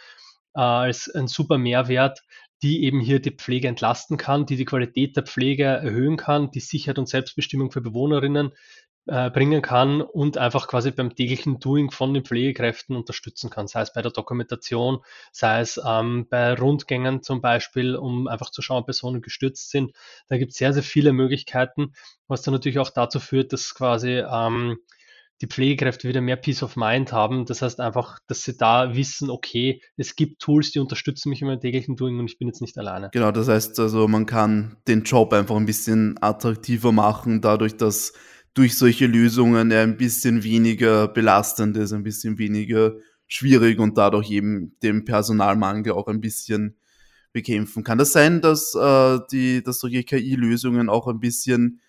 äh, 0.55 0.61
als 0.61 1.09
ein 1.13 1.27
super 1.27 1.57
Mehrwert, 1.57 2.21
die 2.63 2.83
eben 2.83 2.99
hier 2.99 3.19
die 3.19 3.31
Pflege 3.31 3.67
entlasten 3.67 4.17
kann, 4.17 4.45
die 4.45 4.55
die 4.55 4.65
Qualität 4.65 5.15
der 5.15 5.23
Pflege 5.23 5.63
erhöhen 5.63 6.17
kann, 6.17 6.51
die 6.51 6.59
Sicherheit 6.59 6.99
und 6.99 7.09
Selbstbestimmung 7.09 7.71
für 7.71 7.81
Bewohnerinnen 7.81 8.51
bringen 9.05 9.61
kann 9.61 10.01
und 10.01 10.37
einfach 10.37 10.67
quasi 10.67 10.91
beim 10.91 11.15
täglichen 11.15 11.59
Doing 11.59 11.89
von 11.89 12.13
den 12.13 12.23
Pflegekräften 12.23 12.95
unterstützen 12.95 13.49
kann, 13.49 13.67
sei 13.67 13.81
es 13.81 13.93
bei 13.93 14.01
der 14.01 14.11
Dokumentation, 14.11 14.99
sei 15.31 15.61
es 15.61 15.81
ähm, 15.83 16.27
bei 16.29 16.53
Rundgängen 16.53 17.23
zum 17.23 17.41
Beispiel, 17.41 17.95
um 17.95 18.27
einfach 18.27 18.51
zu 18.51 18.61
schauen, 18.61 18.81
ob 18.81 18.85
Personen 18.85 19.21
gestürzt 19.21 19.71
sind. 19.71 19.91
Da 20.29 20.37
gibt 20.37 20.51
es 20.51 20.57
sehr, 20.57 20.73
sehr 20.73 20.83
viele 20.83 21.13
Möglichkeiten, 21.13 21.93
was 22.27 22.43
dann 22.43 22.53
natürlich 22.53 22.79
auch 22.79 22.91
dazu 22.91 23.19
führt, 23.19 23.53
dass 23.53 23.73
quasi 23.73 24.19
ähm, 24.19 24.77
die 25.41 25.47
Pflegekräfte 25.47 26.07
wieder 26.07 26.21
mehr 26.21 26.35
Peace 26.35 26.61
of 26.61 26.75
Mind 26.75 27.11
haben. 27.11 27.45
Das 27.45 27.61
heißt 27.61 27.79
einfach, 27.79 28.19
dass 28.27 28.43
sie 28.43 28.55
da 28.55 28.95
wissen, 28.95 29.29
okay, 29.29 29.81
es 29.97 30.15
gibt 30.15 30.39
Tools, 30.39 30.71
die 30.71 30.79
unterstützen 30.79 31.29
mich 31.29 31.41
in 31.41 31.47
meinem 31.47 31.59
täglichen 31.59 31.95
Doing 31.95 32.19
und 32.19 32.29
ich 32.29 32.37
bin 32.37 32.47
jetzt 32.47 32.61
nicht 32.61 32.77
alleine. 32.77 33.09
Genau, 33.11 33.31
das 33.31 33.47
heißt 33.47 33.79
also, 33.79 34.07
man 34.07 34.25
kann 34.25 34.77
den 34.87 35.03
Job 35.03 35.33
einfach 35.33 35.55
ein 35.55 35.65
bisschen 35.65 36.15
attraktiver 36.21 36.91
machen, 36.91 37.41
dadurch, 37.41 37.75
dass 37.75 38.13
durch 38.53 38.77
solche 38.77 39.07
Lösungen 39.07 39.71
ein 39.71 39.97
bisschen 39.97 40.43
weniger 40.43 41.07
belastend 41.07 41.77
ist, 41.77 41.93
ein 41.93 42.03
bisschen 42.03 42.37
weniger 42.37 42.93
schwierig 43.27 43.79
und 43.79 43.97
dadurch 43.97 44.29
eben 44.29 44.75
den 44.83 45.05
Personalmangel 45.05 45.93
auch 45.93 46.07
ein 46.07 46.19
bisschen 46.19 46.75
bekämpfen. 47.31 47.83
Kann 47.83 47.97
das 47.97 48.11
sein, 48.11 48.41
dass, 48.41 48.75
äh, 48.75 49.19
die, 49.31 49.63
dass 49.63 49.79
solche 49.79 50.03
KI-Lösungen 50.03 50.89
auch 50.89 51.07
ein 51.07 51.19
bisschen 51.19 51.79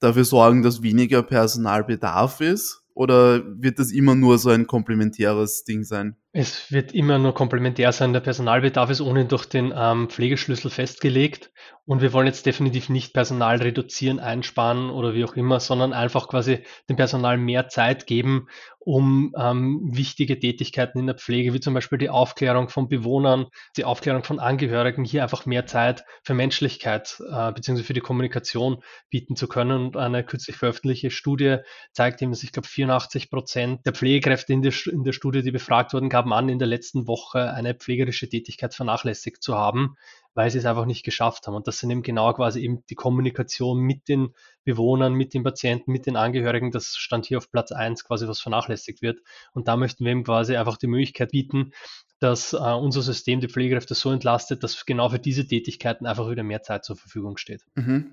dafür 0.00 0.24
sorgen, 0.24 0.62
dass 0.62 0.82
weniger 0.82 1.22
Personalbedarf 1.22 2.40
ist? 2.40 2.82
Oder 2.94 3.44
wird 3.60 3.78
das 3.78 3.92
immer 3.92 4.14
nur 4.14 4.38
so 4.38 4.48
ein 4.48 4.66
komplementäres 4.66 5.64
Ding 5.64 5.84
sein? 5.84 6.16
Es 6.38 6.70
wird 6.70 6.92
immer 6.92 7.16
nur 7.16 7.32
komplementär 7.32 7.92
sein. 7.92 8.12
Der 8.12 8.20
Personalbedarf 8.20 8.90
ist 8.90 9.00
ohnehin 9.00 9.26
durch 9.26 9.46
den 9.46 9.72
ähm, 9.74 10.10
Pflegeschlüssel 10.10 10.70
festgelegt. 10.70 11.50
Und 11.86 12.02
wir 12.02 12.12
wollen 12.12 12.26
jetzt 12.26 12.44
definitiv 12.44 12.88
nicht 12.88 13.14
Personal 13.14 13.58
reduzieren, 13.58 14.18
einsparen 14.18 14.90
oder 14.90 15.14
wie 15.14 15.24
auch 15.24 15.34
immer, 15.36 15.60
sondern 15.60 15.92
einfach 15.92 16.28
quasi 16.28 16.64
dem 16.90 16.96
Personal 16.96 17.38
mehr 17.38 17.68
Zeit 17.68 18.08
geben, 18.08 18.48
um 18.80 19.32
ähm, 19.38 19.80
wichtige 19.92 20.38
Tätigkeiten 20.38 20.98
in 20.98 21.06
der 21.06 21.16
Pflege, 21.16 21.54
wie 21.54 21.60
zum 21.60 21.74
Beispiel 21.74 21.98
die 21.98 22.10
Aufklärung 22.10 22.68
von 22.68 22.88
Bewohnern, 22.88 23.46
die 23.76 23.84
Aufklärung 23.84 24.24
von 24.24 24.40
Angehörigen, 24.40 25.04
hier 25.04 25.22
einfach 25.22 25.46
mehr 25.46 25.66
Zeit 25.66 26.04
für 26.24 26.34
Menschlichkeit 26.34 27.20
äh, 27.30 27.52
bzw. 27.52 27.84
für 27.84 27.94
die 27.94 28.00
Kommunikation 28.00 28.82
bieten 29.08 29.36
zu 29.36 29.46
können. 29.46 29.86
Und 29.86 29.96
eine 29.96 30.24
kürzlich 30.24 30.56
veröffentlichte 30.56 31.10
Studie 31.10 31.58
zeigt 31.92 32.20
eben, 32.20 32.32
dass 32.32 32.42
ich 32.42 32.50
glaube 32.50 32.68
84 32.68 33.30
Prozent 33.30 33.86
der 33.86 33.92
Pflegekräfte 33.92 34.52
in 34.52 34.62
der, 34.62 34.72
in 34.90 35.04
der 35.04 35.12
Studie, 35.12 35.42
die 35.42 35.52
befragt 35.52 35.92
wurden, 35.92 36.08
gaben 36.26 36.32
an, 36.32 36.48
in 36.48 36.58
der 36.58 36.68
letzten 36.68 37.06
Woche 37.06 37.52
eine 37.52 37.74
pflegerische 37.74 38.28
Tätigkeit 38.28 38.74
vernachlässigt 38.74 39.42
zu 39.42 39.54
haben 39.54 39.96
weil 40.36 40.50
sie 40.50 40.58
es 40.58 40.66
einfach 40.66 40.84
nicht 40.84 41.02
geschafft 41.02 41.46
haben. 41.46 41.54
Und 41.54 41.66
das 41.66 41.78
sind 41.78 41.90
eben 41.90 42.02
genau 42.02 42.30
quasi 42.34 42.60
eben 42.60 42.84
die 42.90 42.94
Kommunikation 42.94 43.80
mit 43.80 44.06
den 44.06 44.34
Bewohnern, 44.64 45.14
mit 45.14 45.32
den 45.32 45.42
Patienten, 45.42 45.90
mit 45.90 46.04
den 46.04 46.14
Angehörigen. 46.14 46.70
Das 46.70 46.94
stand 46.94 47.24
hier 47.24 47.38
auf 47.38 47.50
Platz 47.50 47.72
eins 47.72 48.04
quasi, 48.04 48.28
was 48.28 48.40
vernachlässigt 48.40 49.00
wird. 49.00 49.18
Und 49.54 49.66
da 49.66 49.78
möchten 49.78 50.04
wir 50.04 50.12
eben 50.12 50.24
quasi 50.24 50.54
einfach 50.54 50.76
die 50.76 50.88
Möglichkeit 50.88 51.30
bieten, 51.30 51.72
dass 52.18 52.52
äh, 52.52 52.56
unser 52.56 53.00
System 53.00 53.40
die 53.40 53.48
Pflegekräfte 53.48 53.94
so 53.94 54.10
entlastet, 54.10 54.62
dass 54.62 54.84
genau 54.84 55.08
für 55.08 55.18
diese 55.18 55.46
Tätigkeiten 55.46 56.04
einfach 56.04 56.28
wieder 56.30 56.42
mehr 56.42 56.62
Zeit 56.62 56.84
zur 56.84 56.96
Verfügung 56.96 57.38
steht. 57.38 57.64
Mhm. 57.74 58.12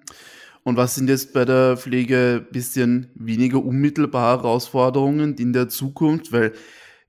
Und 0.63 0.77
was 0.77 0.95
sind 0.95 1.09
jetzt 1.09 1.33
bei 1.33 1.43
der 1.43 1.75
Pflege 1.75 2.45
ein 2.45 2.53
bisschen 2.53 3.11
weniger 3.15 3.61
unmittelbare 3.61 4.43
Herausforderungen 4.43 5.35
in 5.35 5.51
der 5.51 5.67
Zukunft? 5.67 6.31
Weil 6.31 6.53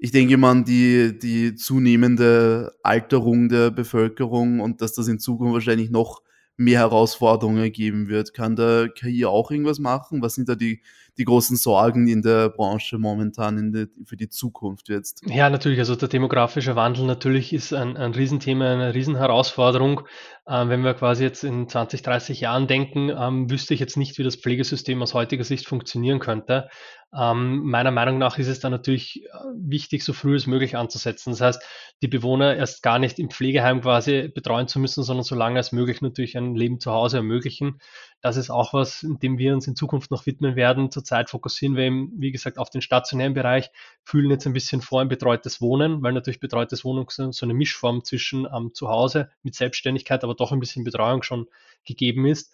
ich 0.04 0.11
denke 0.11 0.37
mal, 0.37 0.62
die, 0.64 1.18
die 1.18 1.54
zunehmende 1.54 2.75
Alterung 2.82 3.49
der 3.49 3.70
Bevölkerung 3.70 4.61
und 4.61 4.82
dass 4.82 4.92
das 4.92 5.08
in 5.08 5.18
Zukunft 5.18 5.54
wahrscheinlich 5.54 5.90
noch 5.90 6.20
mehr 6.58 6.80
Herausforderungen 6.80 7.73
geben 7.73 8.06
wird. 8.08 8.34
Kann 8.34 8.54
der 8.54 8.90
KI 8.90 9.25
auch 9.25 9.50
irgendwas 9.50 9.78
machen? 9.78 10.20
Was 10.20 10.34
sind 10.34 10.50
da 10.50 10.56
die, 10.56 10.82
die 11.16 11.25
großen 11.25 11.56
Sorgen 11.56 12.06
in 12.06 12.20
der 12.20 12.50
Branche 12.50 12.99
momentan 12.99 13.73
der, 13.73 13.87
für 14.04 14.18
die 14.18 14.28
Zukunft 14.28 14.90
jetzt? 14.90 15.23
Ja, 15.25 15.49
natürlich. 15.49 15.78
Also 15.78 15.96
der 15.96 16.08
demografische 16.08 16.76
Wandel 16.76 17.06
natürlich 17.06 17.54
ist 17.54 17.73
ein, 17.73 17.96
ein 17.96 18.12
Riesenthema, 18.12 18.70
eine 18.70 18.92
Riesenherausforderung. 18.92 20.02
Ähm, 20.46 20.68
wenn 20.68 20.84
wir 20.84 20.92
quasi 20.92 21.25
jetzt 21.25 21.44
in 21.44 21.66
20, 21.66 22.02
30 22.02 22.40
Jahren 22.40 22.66
denken, 22.66 23.08
ähm, 23.08 23.50
wüsste 23.50 23.73
ich 23.73 23.80
jetzt 23.80 23.96
nicht, 23.96 24.18
wie 24.18 24.23
das 24.23 24.37
Pflegesystem 24.37 25.00
aus 25.00 25.14
heutiger 25.14 25.44
Sicht 25.44 25.66
funktionieren 25.66 26.18
könnte. 26.18 26.68
Ähm, 27.16 27.62
meiner 27.64 27.92
Meinung 27.92 28.18
nach 28.18 28.38
ist 28.38 28.49
es 28.49 28.59
dann 28.59 28.73
natürlich 28.73 29.25
äh, 29.25 29.28
wichtig, 29.54 30.02
so 30.02 30.12
früh 30.12 30.35
als 30.35 30.47
möglich 30.47 30.76
anzusetzen. 30.76 31.30
Das 31.30 31.40
heißt, 31.40 31.62
die 32.02 32.09
Bewohner 32.09 32.56
erst 32.56 32.83
gar 32.83 32.99
nicht 32.99 33.21
im 33.21 33.30
Pflegeheim 33.30 33.83
quasi 33.83 34.28
betreuen 34.35 34.66
zu 34.66 34.80
müssen, 34.80 35.04
sondern 35.04 35.23
so 35.23 35.37
lange 35.37 35.56
als 35.56 35.71
möglich 35.71 36.00
natürlich 36.00 36.37
ein 36.37 36.56
Leben 36.56 36.80
zu 36.80 36.90
Hause 36.90 37.18
ermöglichen. 37.18 37.78
Das 38.21 38.37
ist 38.37 38.50
auch 38.50 38.73
was, 38.73 39.06
dem 39.23 39.38
wir 39.38 39.54
uns 39.54 39.68
in 39.68 39.76
Zukunft 39.76 40.11
noch 40.11 40.26
widmen 40.26 40.56
werden. 40.56 40.90
Zurzeit 40.90 41.30
fokussieren 41.30 41.76
wir 41.76 41.85
eben, 41.85 42.11
wie 42.16 42.33
gesagt, 42.33 42.59
auf 42.59 42.71
den 42.71 42.80
stationären 42.80 43.35
Bereich, 43.35 43.71
fühlen 44.02 44.30
jetzt 44.30 44.47
ein 44.47 44.52
bisschen 44.52 44.80
vor 44.80 45.00
in 45.00 45.09
betreutes 45.09 45.61
Wohnen, 45.61 46.02
weil 46.02 46.14
natürlich 46.14 46.40
betreutes 46.40 46.85
Wohnen 46.85 47.06
so 47.09 47.47
eine 47.47 47.54
Mischform 47.54 48.02
zwischen 48.02 48.47
ähm, 48.52 48.73
Zuhause 48.75 49.30
mit 49.42 49.54
Selbstständigkeit, 49.54 50.25
aber 50.25 50.35
doch 50.35 50.50
ein 50.50 50.61
bisschen 50.61 50.83
Betreuung 50.83 51.23
schon 51.23 51.47
gegeben 51.85 52.26
ist. 52.26 52.52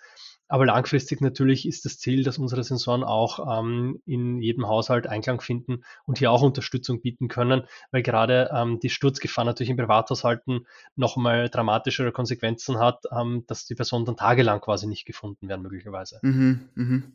Aber 0.50 0.66
langfristig 0.66 1.20
natürlich 1.20 1.66
ist 1.66 1.84
das 1.84 1.98
Ziel, 1.98 2.24
dass 2.24 2.36
unsere 2.36 2.64
Sensoren 2.64 3.04
auch 3.04 3.60
ähm, 3.60 4.02
in 4.04 4.42
jedem 4.42 4.66
Haushalt 4.66 5.06
Einklang 5.06 5.40
finden 5.40 5.84
und 6.06 6.18
hier 6.18 6.32
auch 6.32 6.42
Unterstützung 6.42 7.00
bieten 7.00 7.28
können, 7.28 7.62
weil 7.92 8.02
gerade 8.02 8.50
ähm, 8.52 8.80
die 8.80 8.90
Sturzgefahr 8.90 9.44
natürlich 9.44 9.70
in 9.70 9.76
Privathaushalten 9.76 10.66
nochmal 10.96 11.48
dramatischere 11.48 12.10
Konsequenzen 12.10 12.80
hat, 12.80 13.04
ähm, 13.16 13.44
dass 13.46 13.64
die 13.64 13.76
Personen 13.76 14.04
dann 14.06 14.16
tagelang 14.16 14.60
quasi 14.60 14.88
nicht 14.88 15.06
gefunden 15.06 15.48
werden, 15.48 15.62
möglicherweise. 15.62 16.18
Mhm, 16.22 16.68
mhm. 16.74 17.12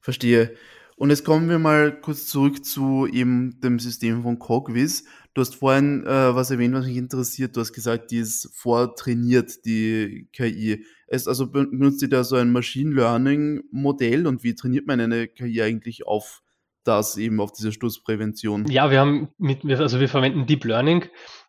Verstehe. 0.00 0.56
Und 0.98 1.10
jetzt 1.10 1.24
kommen 1.24 1.48
wir 1.48 1.60
mal 1.60 1.98
kurz 2.00 2.26
zurück 2.26 2.64
zu 2.64 3.06
eben 3.06 3.60
dem 3.60 3.78
System 3.78 4.22
von 4.22 4.40
Cogwiz. 4.40 5.04
Du 5.32 5.40
hast 5.40 5.54
vorhin 5.54 6.04
äh, 6.04 6.34
was 6.34 6.50
erwähnt, 6.50 6.74
was 6.74 6.86
mich 6.86 6.96
interessiert. 6.96 7.56
Du 7.56 7.60
hast 7.60 7.72
gesagt, 7.72 8.10
die 8.10 8.18
ist 8.18 8.50
vortrainiert, 8.52 9.64
die 9.64 10.28
KI. 10.32 10.84
Es 11.06 11.28
also 11.28 11.46
benutzt 11.46 12.02
ihr 12.02 12.08
da 12.08 12.24
so 12.24 12.34
ein 12.34 12.50
Machine 12.50 12.92
Learning 12.92 13.62
Modell 13.70 14.26
und 14.26 14.42
wie 14.42 14.56
trainiert 14.56 14.88
man 14.88 15.00
eine 15.00 15.28
KI 15.28 15.62
eigentlich 15.62 16.04
auf 16.04 16.42
das 16.82 17.16
eben 17.16 17.40
auf 17.40 17.52
diese 17.52 17.70
Sturzprävention? 17.70 18.66
Ja, 18.66 18.90
wir 18.90 18.98
haben 18.98 19.28
mit, 19.38 19.64
also 19.64 20.00
wir 20.00 20.08
verwenden 20.08 20.46
Deep 20.46 20.64
Learning 20.64 21.04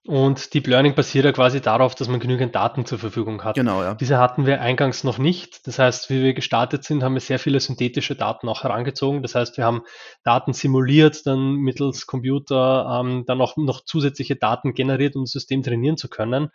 und 0.08 0.54
Deep 0.54 0.68
Learning 0.68 0.96
basiert 0.96 1.26
ja 1.26 1.32
quasi 1.32 1.62
darauf, 1.62 1.94
dass 1.94 2.08
man 2.08 2.20
genügend 2.20 2.56
Daten 2.56 2.86
zur 2.86 2.98
Verfügung 3.00 3.44
hat. 3.44 3.56
Genau, 3.56 3.84
ja. 3.84 3.96
Diese 3.96 4.18
hatten 4.18 4.46
wir 4.46 4.62
eingangs 4.62 5.04
noch 5.04 5.18
nicht. 5.18 5.68
Das 5.68 5.78
heißt, 5.78 6.10
wie 6.10 6.24
wir 6.24 6.34
gestartet 6.34 6.84
sind, 6.84 7.04
haben 7.04 7.14
wir 7.14 7.22
sehr 7.22 7.38
viele 7.38 7.60
synthetische 7.60 8.16
Daten 8.16 8.48
auch 8.48 8.64
herangezogen. 8.64 9.22
Das 9.22 9.36
heißt, 9.36 9.58
wir 9.58 9.66
haben 9.66 9.84
Daten 10.24 10.54
simuliert, 10.54 11.26
dann 11.26 11.56
mittels 11.56 12.08
Computer 12.08 13.02
ähm, 13.02 13.26
dann 13.28 13.42
auch 13.42 13.58
noch 13.58 13.84
zusätzliche 13.84 14.36
Daten 14.36 14.74
generiert, 14.74 15.16
um 15.16 15.24
das 15.24 15.32
System 15.32 15.64
trainieren 15.64 15.98
zu 15.98 16.08
können. 16.08 16.50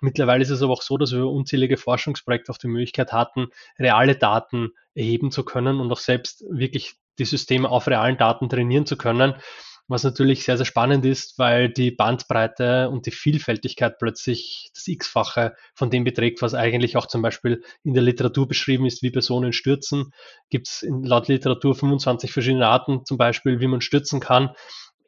Mittlerweile 0.00 0.42
ist 0.42 0.50
es 0.50 0.62
aber 0.62 0.72
auch 0.72 0.82
so, 0.82 0.98
dass 0.98 1.12
wir 1.12 1.26
unzählige 1.26 1.76
Forschungsprojekte 1.76 2.50
auf 2.50 2.58
die 2.58 2.68
Möglichkeit 2.68 3.12
hatten, 3.12 3.48
reale 3.78 4.16
Daten 4.16 4.70
erheben 4.94 5.30
zu 5.30 5.44
können 5.44 5.80
und 5.80 5.90
auch 5.92 5.98
selbst 5.98 6.44
wirklich 6.50 6.94
die 7.18 7.24
Systeme 7.24 7.68
auf 7.68 7.86
realen 7.86 8.18
Daten 8.18 8.48
trainieren 8.48 8.86
zu 8.86 8.96
können. 8.96 9.34
Was 9.88 10.02
natürlich 10.02 10.44
sehr, 10.44 10.56
sehr 10.56 10.66
spannend 10.66 11.04
ist, 11.04 11.38
weil 11.38 11.68
die 11.68 11.92
Bandbreite 11.92 12.90
und 12.90 13.06
die 13.06 13.12
Vielfältigkeit 13.12 13.98
plötzlich 13.98 14.70
das 14.74 14.88
X-fache 14.88 15.54
von 15.74 15.90
dem 15.90 16.02
beträgt, 16.02 16.42
was 16.42 16.54
eigentlich 16.54 16.96
auch 16.96 17.06
zum 17.06 17.22
Beispiel 17.22 17.62
in 17.84 17.94
der 17.94 18.02
Literatur 18.02 18.48
beschrieben 18.48 18.86
ist, 18.86 19.02
wie 19.02 19.12
Personen 19.12 19.52
stürzen. 19.52 20.12
Gibt 20.50 20.66
es 20.66 20.84
laut 20.88 21.28
Literatur 21.28 21.76
25 21.76 22.32
verschiedene 22.32 22.66
Arten 22.66 23.04
zum 23.04 23.16
Beispiel, 23.16 23.60
wie 23.60 23.68
man 23.68 23.80
stürzen 23.80 24.18
kann. 24.18 24.50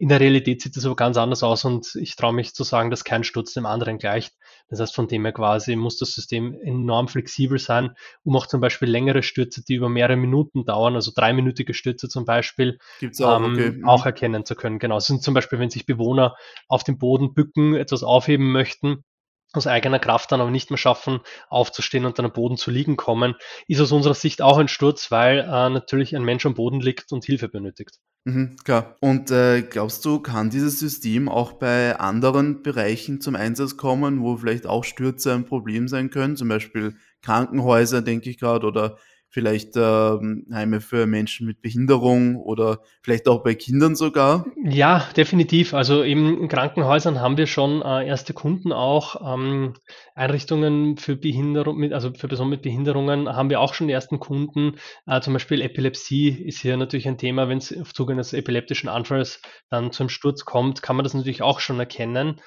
In 0.01 0.09
der 0.09 0.21
Realität 0.21 0.63
sieht 0.63 0.77
es 0.77 0.87
aber 0.87 0.95
ganz 0.95 1.17
anders 1.17 1.43
aus 1.43 1.65
und 1.65 1.97
ich 1.97 2.15
traue 2.15 2.33
mich 2.33 2.55
zu 2.55 2.63
sagen, 2.63 2.89
dass 2.89 3.03
kein 3.03 3.25
Sturz 3.25 3.53
dem 3.53 3.67
anderen 3.67 3.99
gleicht. 3.99 4.33
Das 4.69 4.79
heißt, 4.79 4.95
von 4.95 5.09
dem 5.09 5.25
her 5.25 5.33
quasi 5.33 5.75
muss 5.75 5.97
das 5.99 6.13
System 6.13 6.55
enorm 6.63 7.09
flexibel 7.09 7.59
sein, 7.59 7.97
um 8.23 8.37
auch 8.37 8.47
zum 8.47 8.61
Beispiel 8.61 8.89
längere 8.89 9.25
Stürze, 9.25 9.65
die 9.65 9.75
über 9.75 9.89
mehrere 9.89 10.17
Minuten 10.17 10.65
dauern, 10.65 10.95
also 10.95 11.11
dreiminütige 11.13 11.75
Stürze 11.75 12.09
zum 12.09 12.25
Beispiel, 12.25 12.79
auch, 13.21 13.41
ähm, 13.41 13.53
okay. 13.53 13.71
Mhm. 13.71 13.89
auch 13.89 14.07
erkennen 14.07 14.45
zu 14.45 14.55
können. 14.55 14.79
Genau, 14.79 14.95
das 14.95 15.07
sind 15.07 15.23
zum 15.23 15.35
Beispiel, 15.35 15.59
wenn 15.59 15.71
sich 15.71 15.85
Bewohner 15.85 16.37
auf 16.69 16.85
dem 16.85 16.99
Boden 16.99 17.35
bücken, 17.35 17.75
etwas 17.75 18.05
aufheben 18.05 18.53
möchten, 18.53 19.05
aus 19.53 19.67
eigener 19.67 19.99
Kraft 19.99 20.31
dann 20.31 20.41
aber 20.41 20.51
nicht 20.51 20.71
mehr 20.71 20.79
schaffen, 20.79 21.21
aufzustehen 21.49 22.05
und 22.05 22.19
dann 22.19 22.27
am 22.27 22.33
Boden 22.33 22.57
zu 22.57 22.71
liegen 22.71 22.97
kommen, 22.97 23.35
ist 23.67 23.81
aus 23.81 23.91
unserer 23.91 24.15
Sicht 24.15 24.43
auch 24.43 24.59
ein 24.59 24.69
Sturz, 24.69 25.11
weil 25.11 25.41
äh, 25.41 25.71
natürlich 25.71 26.15
ein 26.15 26.25
Mensch 26.25 26.47
am 26.47 26.55
Boden 26.55 26.81
liegt 26.81 27.11
und 27.11 27.25
Hilfe 27.25 27.49
benötigt. 27.49 27.99
Mhm, 28.25 28.57
klar. 28.65 28.97
Und 29.01 29.31
äh, 29.31 29.63
glaubst 29.63 30.05
du, 30.05 30.21
kann 30.21 30.51
dieses 30.51 30.79
System 30.79 31.29
auch 31.29 31.53
bei 31.55 31.99
anderen 31.99 32.63
Bereichen 32.63 33.21
zum 33.21 33.35
Einsatz 33.37 33.77
kommen, 33.77 34.21
wo 34.21 34.37
vielleicht 34.37 34.67
auch 34.67 34.85
Stürze 34.85 35.33
ein 35.33 35.45
Problem 35.47 35.89
sein 35.89 36.11
können? 36.11 36.37
Zum 36.37 36.49
Beispiel 36.49 36.97
Krankenhäuser, 37.23 38.03
denke 38.03 38.29
ich 38.29 38.39
gerade, 38.39 38.67
oder 38.67 38.99
vielleicht 39.31 39.77
ähm, 39.77 40.47
Heime 40.53 40.81
für 40.81 41.07
Menschen 41.07 41.47
mit 41.47 41.61
Behinderung 41.61 42.37
oder 42.37 42.81
vielleicht 43.03 43.29
auch 43.29 43.43
bei 43.43 43.55
Kindern 43.55 43.95
sogar? 43.95 44.47
Ja, 44.65 45.07
definitiv. 45.17 45.75
Also 45.75 46.03
eben 46.03 46.41
in 46.41 46.49
Krankenhäusern 46.49 47.21
haben 47.21 47.37
wir 47.37 47.47
schon 47.47 47.83
äh, 47.83 48.07
erste 48.07 48.33
Kunden 48.33 48.73
auch. 48.73 49.35
Ähm, 49.35 49.75
Einrichtungen 50.15 50.97
für 50.97 51.17
Behinderung, 51.17 51.77
mit, 51.77 51.93
also 51.93 52.13
für 52.13 52.29
Personen 52.29 52.51
mit 52.51 52.63
Behinderungen 52.63 53.29
haben 53.29 53.51
wir 53.51 53.61
auch 53.61 53.75
schon 53.75 53.89
ersten 53.89 54.19
Kunden. 54.19 54.77
Äh, 55.07 55.21
zum 55.21 55.35
Beispiel 55.35 55.61
Epilepsie 55.61 56.29
ist 56.29 56.61
hier 56.61 56.77
natürlich 56.77 57.07
ein 57.07 57.19
Thema. 57.19 57.49
Wenn 57.49 57.59
es 57.59 57.77
auf 57.79 57.93
Zuge 57.93 58.15
eines 58.15 58.33
epileptischen 58.33 58.89
Anfalls 58.89 59.43
dann 59.69 59.93
zum 59.93 60.09
Sturz 60.09 60.45
kommt, 60.45 60.83
kann 60.83 60.97
man 60.97 61.05
das 61.05 61.15
natürlich 61.15 61.43
auch 61.43 61.61
schon 61.61 61.79
erkennen. 61.79 62.41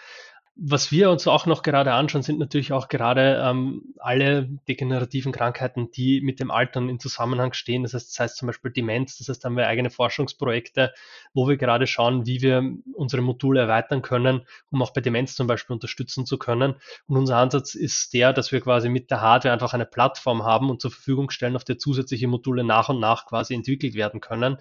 Was 0.63 0.91
wir 0.91 1.09
uns 1.09 1.25
auch 1.25 1.47
noch 1.47 1.63
gerade 1.63 1.91
anschauen, 1.91 2.21
sind 2.21 2.37
natürlich 2.37 2.71
auch 2.71 2.87
gerade 2.87 3.41
ähm, 3.43 3.95
alle 3.97 4.47
degenerativen 4.67 5.31
Krankheiten, 5.31 5.89
die 5.89 6.21
mit 6.21 6.39
dem 6.39 6.51
Altern 6.51 6.87
in 6.87 6.99
Zusammenhang 6.99 7.53
stehen. 7.53 7.81
Das 7.81 7.95
heißt, 7.95 8.11
das 8.11 8.19
heißt 8.19 8.37
zum 8.37 8.45
Beispiel 8.45 8.69
Demenz, 8.69 9.17
das 9.17 9.27
heißt, 9.27 9.43
da 9.43 9.47
haben 9.47 9.57
wir 9.57 9.65
eigene 9.65 9.89
Forschungsprojekte, 9.89 10.93
wo 11.33 11.49
wir 11.49 11.57
gerade 11.57 11.87
schauen, 11.87 12.27
wie 12.27 12.43
wir 12.43 12.63
unsere 12.93 13.23
Module 13.23 13.61
erweitern 13.61 14.03
können, 14.03 14.45
um 14.69 14.83
auch 14.83 14.93
bei 14.93 15.01
Demenz 15.01 15.33
zum 15.33 15.47
Beispiel 15.47 15.73
unterstützen 15.73 16.27
zu 16.27 16.37
können. 16.37 16.75
Und 17.07 17.17
unser 17.17 17.37
Ansatz 17.37 17.73
ist 17.73 18.13
der, 18.13 18.31
dass 18.31 18.51
wir 18.51 18.61
quasi 18.61 18.87
mit 18.87 19.09
der 19.09 19.21
Hardware 19.21 19.53
einfach 19.53 19.73
eine 19.73 19.87
Plattform 19.87 20.43
haben 20.43 20.69
und 20.69 20.79
zur 20.79 20.91
Verfügung 20.91 21.31
stellen, 21.31 21.55
auf 21.55 21.63
der 21.63 21.79
zusätzliche 21.79 22.27
Module 22.27 22.63
nach 22.63 22.89
und 22.89 22.99
nach 22.99 23.25
quasi 23.25 23.55
entwickelt 23.55 23.95
werden 23.95 24.21
können 24.21 24.59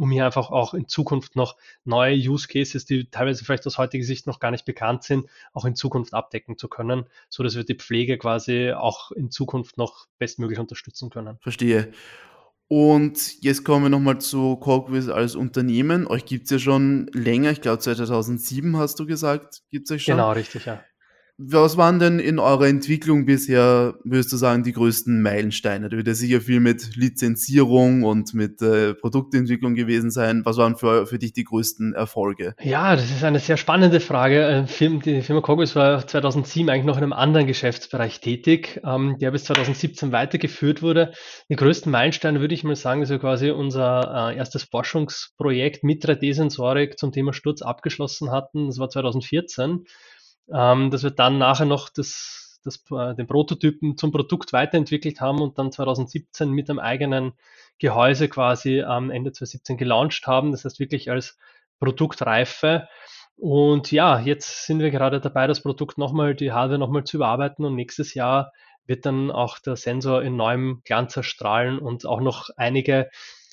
um 0.00 0.10
hier 0.10 0.24
einfach 0.24 0.50
auch 0.50 0.72
in 0.72 0.88
Zukunft 0.88 1.36
noch 1.36 1.56
neue 1.84 2.16
Use 2.16 2.48
Cases, 2.48 2.84
die 2.86 3.10
teilweise 3.10 3.44
vielleicht 3.44 3.66
aus 3.66 3.76
heutiger 3.76 4.04
Sicht 4.04 4.26
noch 4.26 4.40
gar 4.40 4.50
nicht 4.50 4.64
bekannt 4.64 5.04
sind, 5.04 5.26
auch 5.52 5.66
in 5.66 5.74
Zukunft 5.74 6.14
abdecken 6.14 6.56
zu 6.56 6.68
können, 6.68 7.04
so 7.28 7.42
dass 7.42 7.54
wir 7.54 7.64
die 7.64 7.74
Pflege 7.74 8.16
quasi 8.16 8.72
auch 8.72 9.10
in 9.12 9.30
Zukunft 9.30 9.76
noch 9.76 10.06
bestmöglich 10.18 10.58
unterstützen 10.58 11.10
können. 11.10 11.36
Verstehe. 11.40 11.92
Und 12.66 13.42
jetzt 13.42 13.64
kommen 13.64 13.84
wir 13.84 13.90
nochmal 13.90 14.20
zu 14.20 14.56
Cogwiz 14.56 15.08
als 15.08 15.34
Unternehmen. 15.34 16.06
Euch 16.06 16.24
gibt 16.24 16.44
es 16.44 16.50
ja 16.50 16.58
schon 16.58 17.10
länger, 17.12 17.50
ich 17.50 17.60
glaube 17.60 17.80
2007 17.80 18.78
hast 18.78 18.98
du 19.00 19.06
gesagt, 19.06 19.62
gibt 19.70 19.90
es 19.90 19.96
euch 19.96 20.04
schon. 20.04 20.16
Genau, 20.16 20.32
richtig, 20.32 20.64
ja. 20.64 20.82
Was 21.42 21.78
waren 21.78 21.98
denn 21.98 22.18
in 22.18 22.38
eurer 22.38 22.66
Entwicklung 22.66 23.24
bisher, 23.24 23.94
würdest 24.04 24.30
du 24.30 24.36
sagen, 24.36 24.62
die 24.62 24.72
größten 24.72 25.22
Meilensteine? 25.22 25.88
Da 25.88 25.96
wird 25.96 26.06
ja 26.06 26.12
sicher 26.12 26.42
viel 26.42 26.60
mit 26.60 26.96
Lizenzierung 26.96 28.02
und 28.02 28.34
mit 28.34 28.60
äh, 28.60 28.92
Produktentwicklung 28.92 29.74
gewesen 29.74 30.10
sein. 30.10 30.42
Was 30.44 30.58
waren 30.58 30.76
für, 30.76 31.06
für 31.06 31.18
dich 31.18 31.32
die 31.32 31.44
größten 31.44 31.94
Erfolge? 31.94 32.54
Ja, 32.60 32.94
das 32.94 33.10
ist 33.10 33.24
eine 33.24 33.38
sehr 33.38 33.56
spannende 33.56 34.00
Frage. 34.00 34.66
Die 34.78 35.22
Firma 35.22 35.40
Cogos 35.40 35.74
war 35.74 36.06
2007 36.06 36.68
eigentlich 36.68 36.84
noch 36.84 36.98
in 36.98 37.04
einem 37.04 37.14
anderen 37.14 37.46
Geschäftsbereich 37.46 38.20
tätig, 38.20 38.78
ähm, 38.84 39.16
der 39.18 39.30
bis 39.30 39.44
2017 39.44 40.12
weitergeführt 40.12 40.82
wurde. 40.82 41.12
Die 41.48 41.56
größten 41.56 41.90
Meilensteine 41.90 42.40
würde 42.40 42.52
ich 42.52 42.64
mal 42.64 42.76
sagen, 42.76 43.00
dass 43.00 43.08
wir 43.08 43.18
quasi 43.18 43.48
unser 43.48 44.30
äh, 44.30 44.36
erstes 44.36 44.64
Forschungsprojekt 44.64 45.84
mit 45.84 46.04
3D-Sensorik 46.04 46.98
zum 46.98 47.12
Thema 47.12 47.32
Sturz 47.32 47.62
abgeschlossen 47.62 48.30
hatten. 48.30 48.66
Das 48.66 48.78
war 48.78 48.90
2014 48.90 49.86
ähm, 50.52 50.90
dass 50.90 51.02
wir 51.02 51.10
dann 51.10 51.38
nachher 51.38 51.66
noch 51.66 51.88
das, 51.88 52.60
das, 52.64 52.82
äh, 52.90 53.14
den 53.14 53.26
Prototypen 53.26 53.96
zum 53.96 54.12
Produkt 54.12 54.52
weiterentwickelt 54.52 55.20
haben 55.20 55.40
und 55.40 55.58
dann 55.58 55.72
2017 55.72 56.50
mit 56.50 56.68
einem 56.70 56.78
eigenen 56.78 57.32
Gehäuse 57.78 58.28
quasi 58.28 58.82
am 58.82 59.10
Ende 59.10 59.32
2017 59.32 59.76
gelauncht 59.76 60.26
haben. 60.26 60.52
Das 60.52 60.64
heißt 60.64 60.80
wirklich 60.80 61.10
als 61.10 61.38
Produktreife. 61.78 62.88
Und 63.36 63.90
ja, 63.90 64.20
jetzt 64.20 64.66
sind 64.66 64.80
wir 64.80 64.90
gerade 64.90 65.20
dabei, 65.20 65.46
das 65.46 65.62
Produkt 65.62 65.96
nochmal, 65.96 66.34
die 66.34 66.52
Hardware 66.52 66.78
nochmal 66.78 67.04
zu 67.04 67.16
überarbeiten 67.16 67.64
und 67.64 67.74
nächstes 67.74 68.12
Jahr 68.12 68.52
wird 68.86 69.06
dann 69.06 69.30
auch 69.30 69.58
der 69.58 69.76
Sensor 69.76 70.22
in 70.22 70.36
neuem 70.36 70.82
Glanz 70.84 71.16
erstrahlen 71.16 71.78
und 71.78 72.04
auch 72.04 72.20
noch 72.20 72.50
einige 72.56 73.08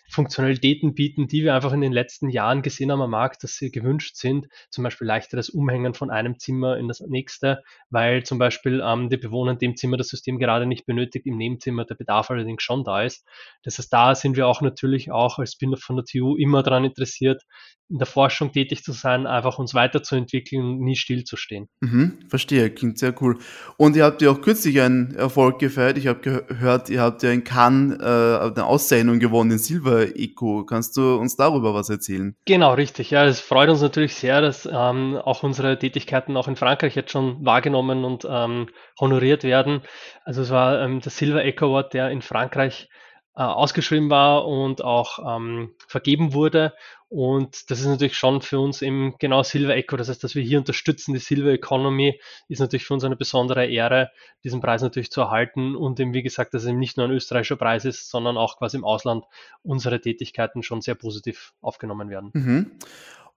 Funktionalitäten 0.10 0.94
bieten, 0.94 1.28
die 1.28 1.44
wir 1.44 1.54
einfach 1.54 1.74
in 1.74 1.82
den 1.82 1.92
letzten 1.92 2.30
Jahren 2.30 2.62
gesehen 2.62 2.92
haben 2.92 3.02
am 3.02 3.12
Markt, 3.12 3.44
dass 3.44 3.56
sie 3.56 3.72
gewünscht 3.72 4.16
sind. 4.16 4.48
Zum 4.70 4.84
Beispiel 4.84 5.08
leichteres 5.08 5.50
Umhängen 5.50 5.94
von 5.94 6.10
einem 6.10 6.40
Zimmer 6.40 6.78
in 6.78 6.88
das 6.88 7.02
nächste, 7.02 7.64
weil 7.90 8.24
zum 8.24 8.38
Beispiel 8.38 8.82
ähm, 8.84 9.10
der 9.10 9.18
Bewohner 9.18 9.52
in 9.52 9.60
dem 9.60 9.76
Zimmer 9.76 9.98
das 9.98 10.08
System 10.08 10.40
gerade 10.40 10.66
nicht 10.66 10.86
benötigt, 10.86 11.26
im 11.26 11.38
Nebenzimmer 11.38 11.86
der 11.86 11.96
Bedarf 11.96 12.30
allerdings 12.30 12.64
schon 12.64 12.84
da 12.84 13.04
ist. 13.04 13.26
Das 13.64 13.78
heißt, 13.78 13.92
da 13.92 14.16
sind 14.16 14.38
wir 14.38 14.48
auch 14.48 14.62
natürlich 14.62 15.12
auch 15.12 15.40
als 15.40 15.54
Spin-off 15.54 15.82
von 15.82 15.98
der 15.98 16.06
TU 16.06 16.36
immer 16.36 16.64
daran 16.64 16.86
interessiert, 16.86 17.44
in 17.90 18.00
der 18.00 18.08
Forschung 18.08 18.52
tätig 18.52 18.84
zu 18.84 18.92
sein, 18.92 19.26
einfach 19.26 19.60
uns 19.60 19.74
weiterzuentwickeln 19.74 20.62
und 20.62 20.80
nie 20.82 20.96
stillzustehen. 20.96 21.70
Mhm, 21.80 22.20
verstehe, 22.28 22.70
klingt 22.70 22.98
sehr 22.98 23.16
cool. 23.22 23.38
Und 23.78 23.96
ihr 23.96 24.04
habt 24.04 24.22
ja 24.22 24.32
auch 24.32 24.42
kürzlich 24.42 24.82
einen 24.82 25.16
Erfolg 25.16 25.60
gefeiert. 25.60 25.98
Ich 25.98 26.08
habe 26.08 26.20
gehört, 26.20 26.90
ihr 26.90 27.02
habt 27.02 27.24
ja 27.24 27.32
in 27.32 27.46
Cannes 27.46 27.98
äh, 28.00 28.04
eine 28.04 28.66
Auszeichnung 28.66 29.20
gewonnen, 29.20 29.52
den 29.52 29.60
Eco. 30.04 30.66
Kannst 30.66 30.98
du 30.98 31.16
uns 31.16 31.36
darüber 31.36 31.74
was 31.74 31.90
erzählen? 31.90 32.36
Genau, 32.46 32.74
richtig. 32.74 33.12
Ja, 33.12 33.26
es 33.26 33.40
freut 33.40 33.70
uns 33.70 33.82
natürlich 33.82 34.16
sehr, 34.16 34.42
dass 34.42 34.68
ähm, 34.72 35.18
auch 35.18 35.44
unsere 35.44 35.78
Tätigkeiten 35.78 36.38
auch 36.38 36.48
in 36.48 36.56
Frankreich 36.56 36.96
jetzt 36.96 37.12
schon 37.12 37.46
wahrgenommen 37.46 38.04
und 38.04 38.28
ähm, 38.30 38.68
honoriert 39.00 39.44
werden. 39.44 39.82
Also 40.24 40.42
es 40.42 40.50
war 40.50 40.82
ähm, 40.82 41.02
der 41.02 41.12
Silver 41.12 41.44
Eco 41.44 41.68
Award, 41.68 41.94
der 41.94 42.10
in 42.12 42.22
Frankreich 42.22 42.90
äh, 43.38 43.44
ausgeschrieben 43.44 44.10
war 44.10 44.48
und 44.48 44.84
auch 44.84 45.38
ähm, 45.38 45.76
vergeben 45.88 46.34
wurde. 46.34 46.74
Und 47.10 47.72
das 47.72 47.80
ist 47.80 47.86
natürlich 47.86 48.18
schon 48.18 48.42
für 48.42 48.60
uns 48.60 48.82
eben 48.82 49.16
genau 49.18 49.42
Silver 49.42 49.76
Echo. 49.76 49.96
Das 49.96 50.10
heißt, 50.10 50.24
dass 50.24 50.36
wir 50.36 50.44
hier 50.44 50.60
unterstützen, 50.60 51.14
die 51.14 51.20
Silver 51.20 51.52
Economy 51.52 52.20
ist 52.50 52.60
natürlich 52.60 52.86
für 52.86 52.94
uns 52.94 53.06
eine 53.06 53.16
besondere 53.16 53.66
Ehre, 53.66 54.12
diesen 54.44 54.60
Preis 54.60 54.82
natürlich 54.82 55.10
zu 55.10 55.22
erhalten 55.22 55.76
und 55.76 56.00
eben, 56.02 56.14
wie 56.14 56.24
gesagt, 56.24 56.54
dass 56.54 56.64
es 56.64 56.70
eben 56.70 56.80
nicht 56.80 56.98
nur 56.98 57.06
ein 57.06 57.12
österreichischer 57.12 57.56
Preis 57.56 57.86
ist, 57.86 58.10
sondern 58.10 58.38
auch 58.38 58.58
quasi 58.58 58.76
im 58.76 58.84
Ausland 58.84 59.24
unsere 59.64 60.02
Tätigkeiten 60.02 60.64
schon 60.64 60.82
sehr 60.82 60.96
positiv 60.96 61.54
aufgenommen 61.62 62.10
werden. 62.10 62.32
Mhm. 62.34 62.72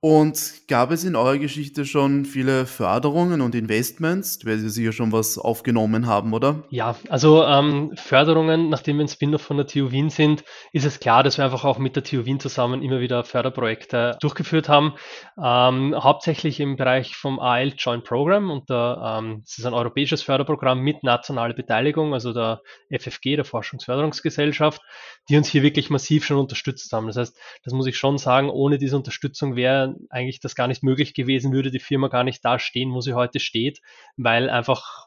Und 0.02 0.66
gab 0.66 0.92
es 0.92 1.04
in 1.04 1.14
eurer 1.14 1.36
Geschichte 1.36 1.84
schon 1.84 2.24
viele 2.24 2.64
Förderungen 2.64 3.42
und 3.42 3.54
Investments, 3.54 4.38
weil 4.46 4.56
Sie 4.56 4.70
sicher 4.70 4.92
schon 4.92 5.12
was 5.12 5.36
aufgenommen 5.36 6.06
haben, 6.06 6.32
oder? 6.32 6.62
Ja, 6.70 6.96
also 7.10 7.44
ähm, 7.44 7.92
Förderungen, 7.96 8.70
nachdem 8.70 8.96
wir 8.96 9.04
ein 9.04 9.08
Spin-off 9.08 9.42
von 9.42 9.58
der 9.58 9.66
TU 9.66 9.90
Wien 9.90 10.08
sind, 10.08 10.42
ist 10.72 10.86
es 10.86 11.00
klar, 11.00 11.22
dass 11.22 11.36
wir 11.36 11.44
einfach 11.44 11.66
auch 11.66 11.76
mit 11.76 11.96
der 11.96 12.02
TU 12.02 12.24
Wien 12.24 12.40
zusammen 12.40 12.82
immer 12.82 13.00
wieder 13.00 13.24
Förderprojekte 13.24 14.16
durchgeführt 14.22 14.70
haben. 14.70 14.94
Ähm, 15.36 15.94
hauptsächlich 15.94 16.60
im 16.60 16.76
Bereich 16.76 17.14
vom 17.14 17.38
AL 17.38 17.74
Joint 17.76 18.04
Program 18.04 18.50
und 18.50 18.70
der, 18.70 19.18
ähm, 19.22 19.42
es 19.44 19.58
ist 19.58 19.66
ein 19.66 19.74
europäisches 19.74 20.22
Förderprogramm 20.22 20.80
mit 20.80 21.02
nationaler 21.02 21.52
Beteiligung, 21.52 22.14
also 22.14 22.32
der 22.32 22.62
FFG, 22.88 23.36
der 23.36 23.44
Forschungsförderungsgesellschaft, 23.44 24.80
die 25.28 25.36
uns 25.36 25.48
hier 25.48 25.62
wirklich 25.62 25.90
massiv 25.90 26.24
schon 26.24 26.38
unterstützt 26.38 26.90
haben. 26.94 27.06
Das 27.06 27.16
heißt, 27.16 27.36
das 27.64 27.74
muss 27.74 27.86
ich 27.86 27.98
schon 27.98 28.16
sagen, 28.16 28.48
ohne 28.48 28.78
diese 28.78 28.96
Unterstützung 28.96 29.56
wäre 29.56 29.89
eigentlich 30.10 30.40
das 30.40 30.54
gar 30.54 30.68
nicht 30.68 30.82
möglich 30.82 31.14
gewesen, 31.14 31.52
würde 31.52 31.70
die 31.70 31.78
Firma 31.78 32.08
gar 32.08 32.24
nicht 32.24 32.44
da 32.44 32.58
stehen, 32.58 32.92
wo 32.92 33.00
sie 33.00 33.14
heute 33.14 33.40
steht, 33.40 33.80
weil 34.16 34.50
einfach 34.50 35.06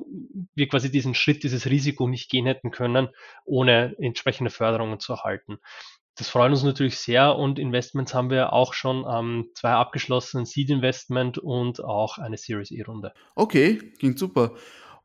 wir 0.56 0.68
quasi 0.68 0.92
diesen 0.92 1.16
Schritt, 1.16 1.44
dieses 1.44 1.66
Risiko 1.66 2.08
nicht 2.08 2.30
gehen 2.30 2.46
hätten 2.46 2.72
können, 2.72 3.10
ohne 3.46 3.96
entsprechende 4.00 4.52
Förderungen 4.52 5.00
zu 5.00 5.14
erhalten. 5.14 5.60
Das 6.16 6.30
freut 6.30 6.52
uns 6.52 6.64
natürlich 6.64 7.00
sehr 7.00 7.36
und 7.36 7.58
Investments 7.58 8.14
haben 8.14 8.30
wir 8.30 8.54
auch 8.54 8.74
schon 8.74 9.04
ähm, 9.10 9.50
zwei 9.56 9.72
abgeschlossenen 9.72 10.46
Seed 10.46 10.70
Investment 10.70 11.40
und 11.40 11.84
auch 11.84 12.20
eine 12.20 12.38
Series 12.38 12.70
E 12.70 12.84
Runde. 12.84 13.14
Okay, 13.36 13.78
klingt 13.98 14.20
super. 14.20 14.56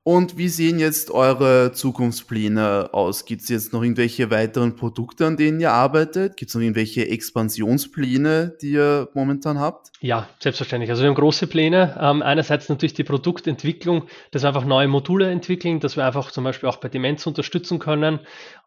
Und 0.08 0.38
wie 0.38 0.48
sehen 0.48 0.78
jetzt 0.78 1.10
eure 1.10 1.72
Zukunftspläne 1.72 2.94
aus? 2.94 3.26
Gibt 3.26 3.42
es 3.42 3.50
jetzt 3.50 3.74
noch 3.74 3.82
irgendwelche 3.82 4.30
weiteren 4.30 4.74
Produkte, 4.74 5.26
an 5.26 5.36
denen 5.36 5.60
ihr 5.60 5.70
arbeitet? 5.70 6.38
Gibt 6.38 6.48
es 6.48 6.54
noch 6.54 6.62
irgendwelche 6.62 7.06
Expansionspläne, 7.06 8.56
die 8.62 8.70
ihr 8.70 9.10
momentan 9.12 9.60
habt? 9.60 9.90
Ja, 10.00 10.26
selbstverständlich. 10.38 10.88
Also 10.88 11.02
wir 11.02 11.10
haben 11.10 11.14
große 11.14 11.46
Pläne. 11.46 11.98
Ähm, 12.00 12.22
einerseits 12.22 12.70
natürlich 12.70 12.94
die 12.94 13.04
Produktentwicklung, 13.04 14.04
dass 14.30 14.44
wir 14.44 14.48
einfach 14.48 14.64
neue 14.64 14.88
Module 14.88 15.30
entwickeln, 15.30 15.78
dass 15.78 15.98
wir 15.98 16.06
einfach 16.06 16.30
zum 16.30 16.44
Beispiel 16.44 16.70
auch 16.70 16.76
bei 16.76 16.88
Demenz 16.88 17.26
unterstützen 17.26 17.78
können. 17.78 18.20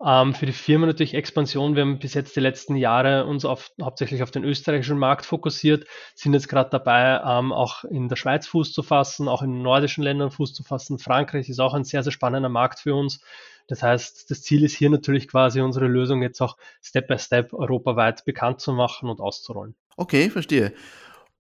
Ähm, 0.06 0.36
für 0.36 0.46
die 0.46 0.52
Firma 0.52 0.86
natürlich 0.86 1.16
Expansion. 1.16 1.76
Wir 1.76 1.82
haben 1.82 1.98
bis 1.98 2.14
jetzt 2.14 2.36
die 2.36 2.42
letzten 2.42 2.76
Jahre 2.76 3.26
uns 3.26 3.46
auf, 3.46 3.72
hauptsächlich 3.82 4.22
auf 4.22 4.30
den 4.30 4.44
österreichischen 4.44 5.00
Markt 5.00 5.26
fokussiert, 5.26 5.88
sind 6.14 6.34
jetzt 6.34 6.50
gerade 6.50 6.70
dabei, 6.70 7.20
ähm, 7.26 7.52
auch 7.52 7.84
in 7.86 8.10
der 8.10 8.16
Schweiz 8.16 8.46
Fuß 8.46 8.74
zu 8.74 8.84
fassen, 8.84 9.28
auch 9.28 9.42
in 9.42 9.64
nordischen 9.64 10.04
Ländern 10.04 10.30
Fuß 10.30 10.54
zu 10.54 10.64
fassen, 10.64 11.00
Frankreich 11.00 11.31
Frankreich 11.32 11.50
ist 11.50 11.60
auch 11.60 11.74
ein 11.74 11.84
sehr, 11.84 12.04
sehr 12.04 12.12
spannender 12.12 12.50
Markt 12.50 12.80
für 12.80 12.94
uns. 12.94 13.22
Das 13.68 13.82
heißt, 13.82 14.30
das 14.30 14.42
Ziel 14.42 14.64
ist 14.64 14.76
hier 14.76 14.90
natürlich 14.90 15.28
quasi 15.28 15.62
unsere 15.62 15.88
Lösung 15.88 16.22
jetzt 16.22 16.42
auch 16.42 16.58
Step 16.82 17.08
by 17.08 17.18
Step 17.18 17.54
europaweit 17.54 18.26
bekannt 18.26 18.60
zu 18.60 18.74
machen 18.74 19.10
und 19.10 19.22
auszurollen. 19.22 19.76
Okay, 19.96 20.30
verstehe. 20.30 20.74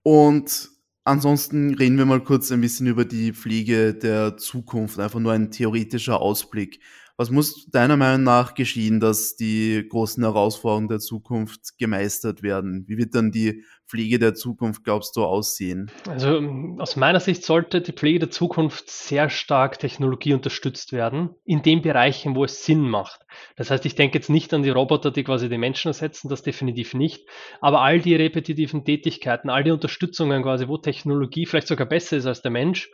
Und 0.03 0.69
ansonsten 1.03 1.73
reden 1.73 1.97
wir 1.97 2.05
mal 2.05 2.23
kurz 2.23 2.51
ein 2.51 2.61
bisschen 2.61 2.87
über 2.87 3.03
die 3.03 3.33
Pflege 3.33 3.93
der 3.93 4.37
Zukunft, 4.37 4.97
einfach 4.97 5.19
nur 5.19 5.33
ein 5.33 5.51
theoretischer 5.51 6.21
Ausblick. 6.21 6.79
Was 7.21 7.29
muss 7.29 7.69
deiner 7.69 7.97
Meinung 7.97 8.23
nach 8.23 8.55
geschehen, 8.55 8.99
dass 8.99 9.35
die 9.35 9.85
großen 9.87 10.23
Herausforderungen 10.23 10.87
der 10.87 10.97
Zukunft 10.97 11.77
gemeistert 11.77 12.41
werden? 12.41 12.85
Wie 12.87 12.97
wird 12.97 13.13
dann 13.13 13.29
die 13.29 13.63
Pflege 13.87 14.17
der 14.17 14.33
Zukunft, 14.33 14.83
glaubst 14.83 15.15
du, 15.15 15.23
aussehen? 15.23 15.91
Also 16.09 16.41
aus 16.79 16.95
meiner 16.95 17.19
Sicht 17.19 17.43
sollte 17.43 17.81
die 17.81 17.91
Pflege 17.91 18.17
der 18.17 18.31
Zukunft 18.31 18.89
sehr 18.89 19.29
stark 19.29 19.77
Technologie 19.77 20.33
unterstützt 20.33 20.93
werden, 20.93 21.29
in 21.45 21.61
den 21.61 21.83
Bereichen, 21.83 22.35
wo 22.35 22.43
es 22.43 22.65
Sinn 22.65 22.89
macht. 22.89 23.21
Das 23.55 23.69
heißt, 23.69 23.85
ich 23.85 23.93
denke 23.93 24.17
jetzt 24.17 24.31
nicht 24.31 24.51
an 24.55 24.63
die 24.63 24.71
Roboter, 24.71 25.11
die 25.11 25.23
quasi 25.23 25.47
die 25.47 25.59
Menschen 25.59 25.89
ersetzen, 25.89 26.27
das 26.27 26.41
definitiv 26.41 26.95
nicht. 26.95 27.27
Aber 27.59 27.81
all 27.81 27.99
die 27.99 28.15
repetitiven 28.15 28.83
Tätigkeiten, 28.83 29.51
all 29.51 29.63
die 29.63 29.69
Unterstützungen 29.69 30.41
quasi, 30.41 30.67
wo 30.67 30.79
Technologie 30.79 31.45
vielleicht 31.45 31.67
sogar 31.67 31.85
besser 31.85 32.17
ist 32.17 32.25
als 32.25 32.41
der 32.41 32.49
Mensch, 32.49 32.89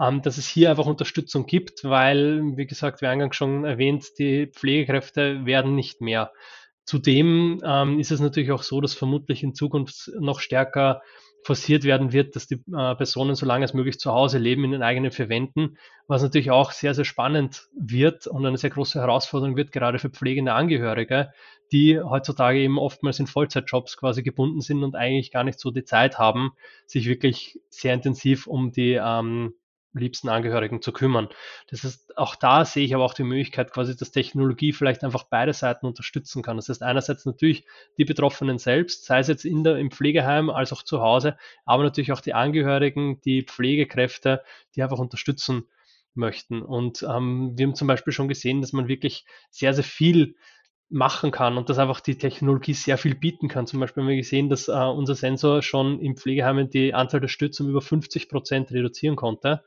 ähm, 0.00 0.22
dass 0.22 0.38
es 0.38 0.48
hier 0.48 0.70
einfach 0.70 0.86
Unterstützung 0.86 1.46
gibt, 1.46 1.84
weil, 1.84 2.42
wie 2.56 2.66
gesagt, 2.66 3.02
wie 3.02 3.06
eingangs 3.06 3.36
schon 3.36 3.64
erwähnt, 3.64 4.18
die 4.18 4.46
Pflegekräfte 4.46 5.46
werden 5.46 5.74
nicht 5.74 6.00
mehr. 6.00 6.32
Zudem 6.84 7.60
ähm, 7.64 7.98
ist 7.98 8.12
es 8.12 8.20
natürlich 8.20 8.52
auch 8.52 8.62
so, 8.62 8.80
dass 8.80 8.94
vermutlich 8.94 9.42
in 9.42 9.54
Zukunft 9.54 10.10
noch 10.20 10.40
stärker 10.40 11.02
forciert 11.46 11.84
werden 11.84 12.12
wird, 12.12 12.34
dass 12.34 12.48
die 12.48 12.56
äh, 12.56 12.94
Personen 12.96 13.36
so 13.36 13.46
lange 13.46 13.64
als 13.64 13.72
möglich 13.72 14.00
zu 14.00 14.12
Hause 14.12 14.38
leben 14.38 14.64
in 14.64 14.72
den 14.72 14.82
eigenen 14.82 15.12
vier 15.12 15.28
Wänden, 15.28 15.78
was 16.08 16.22
natürlich 16.22 16.50
auch 16.50 16.72
sehr, 16.72 16.92
sehr 16.92 17.04
spannend 17.04 17.68
wird 17.78 18.26
und 18.26 18.44
eine 18.44 18.58
sehr 18.58 18.70
große 18.70 19.00
Herausforderung 19.00 19.56
wird, 19.56 19.70
gerade 19.70 20.00
für 20.00 20.10
pflegende 20.10 20.54
Angehörige, 20.54 21.30
die 21.70 22.00
heutzutage 22.00 22.58
eben 22.58 22.78
oftmals 22.78 23.20
in 23.20 23.28
Vollzeitjobs 23.28 23.96
quasi 23.96 24.24
gebunden 24.24 24.60
sind 24.60 24.82
und 24.82 24.96
eigentlich 24.96 25.30
gar 25.30 25.44
nicht 25.44 25.60
so 25.60 25.70
die 25.70 25.84
Zeit 25.84 26.18
haben, 26.18 26.50
sich 26.84 27.06
wirklich 27.06 27.60
sehr 27.68 27.94
intensiv 27.94 28.48
um 28.48 28.72
die 28.72 28.98
ähm, 29.00 29.54
liebsten 29.98 30.28
Angehörigen 30.28 30.82
zu 30.82 30.92
kümmern. 30.92 31.28
Das 31.68 31.84
heißt, 31.84 32.16
auch 32.18 32.34
da 32.36 32.64
sehe 32.64 32.84
ich 32.84 32.94
aber 32.94 33.04
auch 33.04 33.14
die 33.14 33.24
Möglichkeit 33.24 33.72
quasi, 33.72 33.96
dass 33.96 34.10
Technologie 34.10 34.72
vielleicht 34.72 35.04
einfach 35.04 35.24
beide 35.24 35.52
Seiten 35.52 35.86
unterstützen 35.86 36.42
kann. 36.42 36.56
Das 36.56 36.68
heißt, 36.68 36.82
einerseits 36.82 37.24
natürlich 37.26 37.64
die 37.98 38.04
Betroffenen 38.04 38.58
selbst, 38.58 39.04
sei 39.04 39.20
es 39.20 39.28
jetzt 39.28 39.44
in 39.44 39.64
der, 39.64 39.76
im 39.78 39.90
Pflegeheim 39.90 40.50
als 40.50 40.72
auch 40.72 40.82
zu 40.82 41.00
Hause, 41.00 41.36
aber 41.64 41.82
natürlich 41.82 42.12
auch 42.12 42.20
die 42.20 42.34
Angehörigen, 42.34 43.20
die 43.22 43.42
Pflegekräfte, 43.42 44.42
die 44.74 44.82
einfach 44.82 44.98
unterstützen 44.98 45.66
möchten. 46.14 46.62
Und 46.62 47.02
ähm, 47.02 47.52
wir 47.56 47.66
haben 47.66 47.74
zum 47.74 47.88
Beispiel 47.88 48.12
schon 48.12 48.28
gesehen, 48.28 48.60
dass 48.60 48.72
man 48.72 48.88
wirklich 48.88 49.24
sehr, 49.50 49.74
sehr 49.74 49.84
viel 49.84 50.36
machen 50.88 51.32
kann 51.32 51.58
und 51.58 51.68
dass 51.68 51.78
einfach 51.78 52.00
die 52.00 52.16
Technologie 52.16 52.74
sehr 52.74 52.96
viel 52.96 53.14
bieten 53.14 53.48
kann. 53.48 53.66
Zum 53.66 53.80
Beispiel 53.80 54.02
haben 54.02 54.08
wir 54.08 54.16
gesehen, 54.16 54.48
dass 54.48 54.68
äh, 54.68 54.72
unser 54.72 55.14
Sensor 55.14 55.62
schon 55.62 56.00
im 56.00 56.16
Pflegeheim 56.16 56.70
die 56.70 56.94
Anzahl 56.94 57.20
der 57.20 57.28
Stürze 57.28 57.64
um 57.64 57.70
über 57.70 57.80
50 57.80 58.28
Prozent 58.28 58.70
reduzieren 58.70 59.16
konnte. 59.16 59.64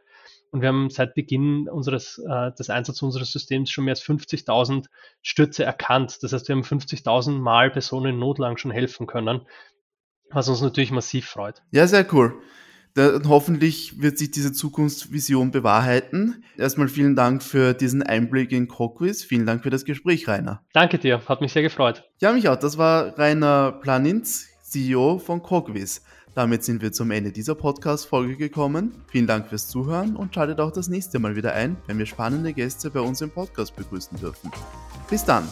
Und 0.51 0.61
wir 0.61 0.69
haben 0.69 0.89
seit 0.89 1.13
Beginn 1.13 1.69
unseres, 1.69 2.17
äh, 2.27 2.51
des 2.53 2.69
Einsatzes 2.69 3.03
unseres 3.03 3.31
Systems 3.31 3.69
schon 3.69 3.85
mehr 3.85 3.91
als 3.91 4.01
50.000 4.01 4.87
Stürze 5.21 5.63
erkannt. 5.63 6.17
Das 6.21 6.33
heißt, 6.33 6.47
wir 6.47 6.55
haben 6.55 6.63
50.000 6.63 7.39
Mal 7.39 7.69
Personen 7.69 8.13
in 8.13 8.19
Not 8.19 8.39
lang 8.39 8.57
schon 8.57 8.71
helfen 8.71 9.05
können, 9.05 9.41
was 10.31 10.49
uns 10.49 10.61
natürlich 10.61 10.91
massiv 10.91 11.27
freut. 11.27 11.61
Ja, 11.71 11.85
sehr 11.85 12.11
cool. 12.13 12.41
Da, 12.95 13.19
hoffentlich 13.27 14.01
wird 14.01 14.17
sich 14.17 14.31
diese 14.31 14.51
Zukunftsvision 14.51 15.51
bewahrheiten. 15.51 16.43
Erstmal 16.57 16.87
vielen 16.87 17.15
Dank 17.15 17.43
für 17.43 17.73
diesen 17.73 18.01
Einblick 18.01 18.51
in 18.51 18.67
Coquiz. 18.67 19.23
Vielen 19.23 19.45
Dank 19.45 19.61
für 19.61 19.69
das 19.69 19.85
Gespräch, 19.85 20.27
Rainer. 20.27 20.63
Danke 20.73 20.97
dir, 20.97 21.21
hat 21.27 21.41
mich 21.41 21.53
sehr 21.53 21.61
gefreut. 21.61 22.09
Ja, 22.19 22.33
mich 22.33 22.49
auch. 22.49 22.57
Das 22.57 22.79
war 22.79 23.17
Rainer 23.19 23.73
Planintz, 23.73 24.47
CEO 24.63 25.19
von 25.19 25.43
Coquiz. 25.43 26.03
Damit 26.39 26.63
sind 26.63 26.81
wir 26.81 26.93
zum 26.93 27.11
Ende 27.11 27.33
dieser 27.33 27.53
Podcast-Folge 27.53 28.37
gekommen. 28.37 28.93
Vielen 29.07 29.27
Dank 29.27 29.49
fürs 29.49 29.67
Zuhören 29.67 30.15
und 30.15 30.33
schaltet 30.33 30.61
auch 30.61 30.71
das 30.71 30.87
nächste 30.87 31.19
Mal 31.19 31.35
wieder 31.35 31.51
ein, 31.51 31.75
wenn 31.85 31.97
wir 31.97 32.05
spannende 32.05 32.53
Gäste 32.53 32.89
bei 32.89 33.01
uns 33.01 33.19
im 33.19 33.29
Podcast 33.29 33.75
begrüßen 33.75 34.17
dürfen. 34.17 34.49
Bis 35.09 35.25
dann! 35.25 35.43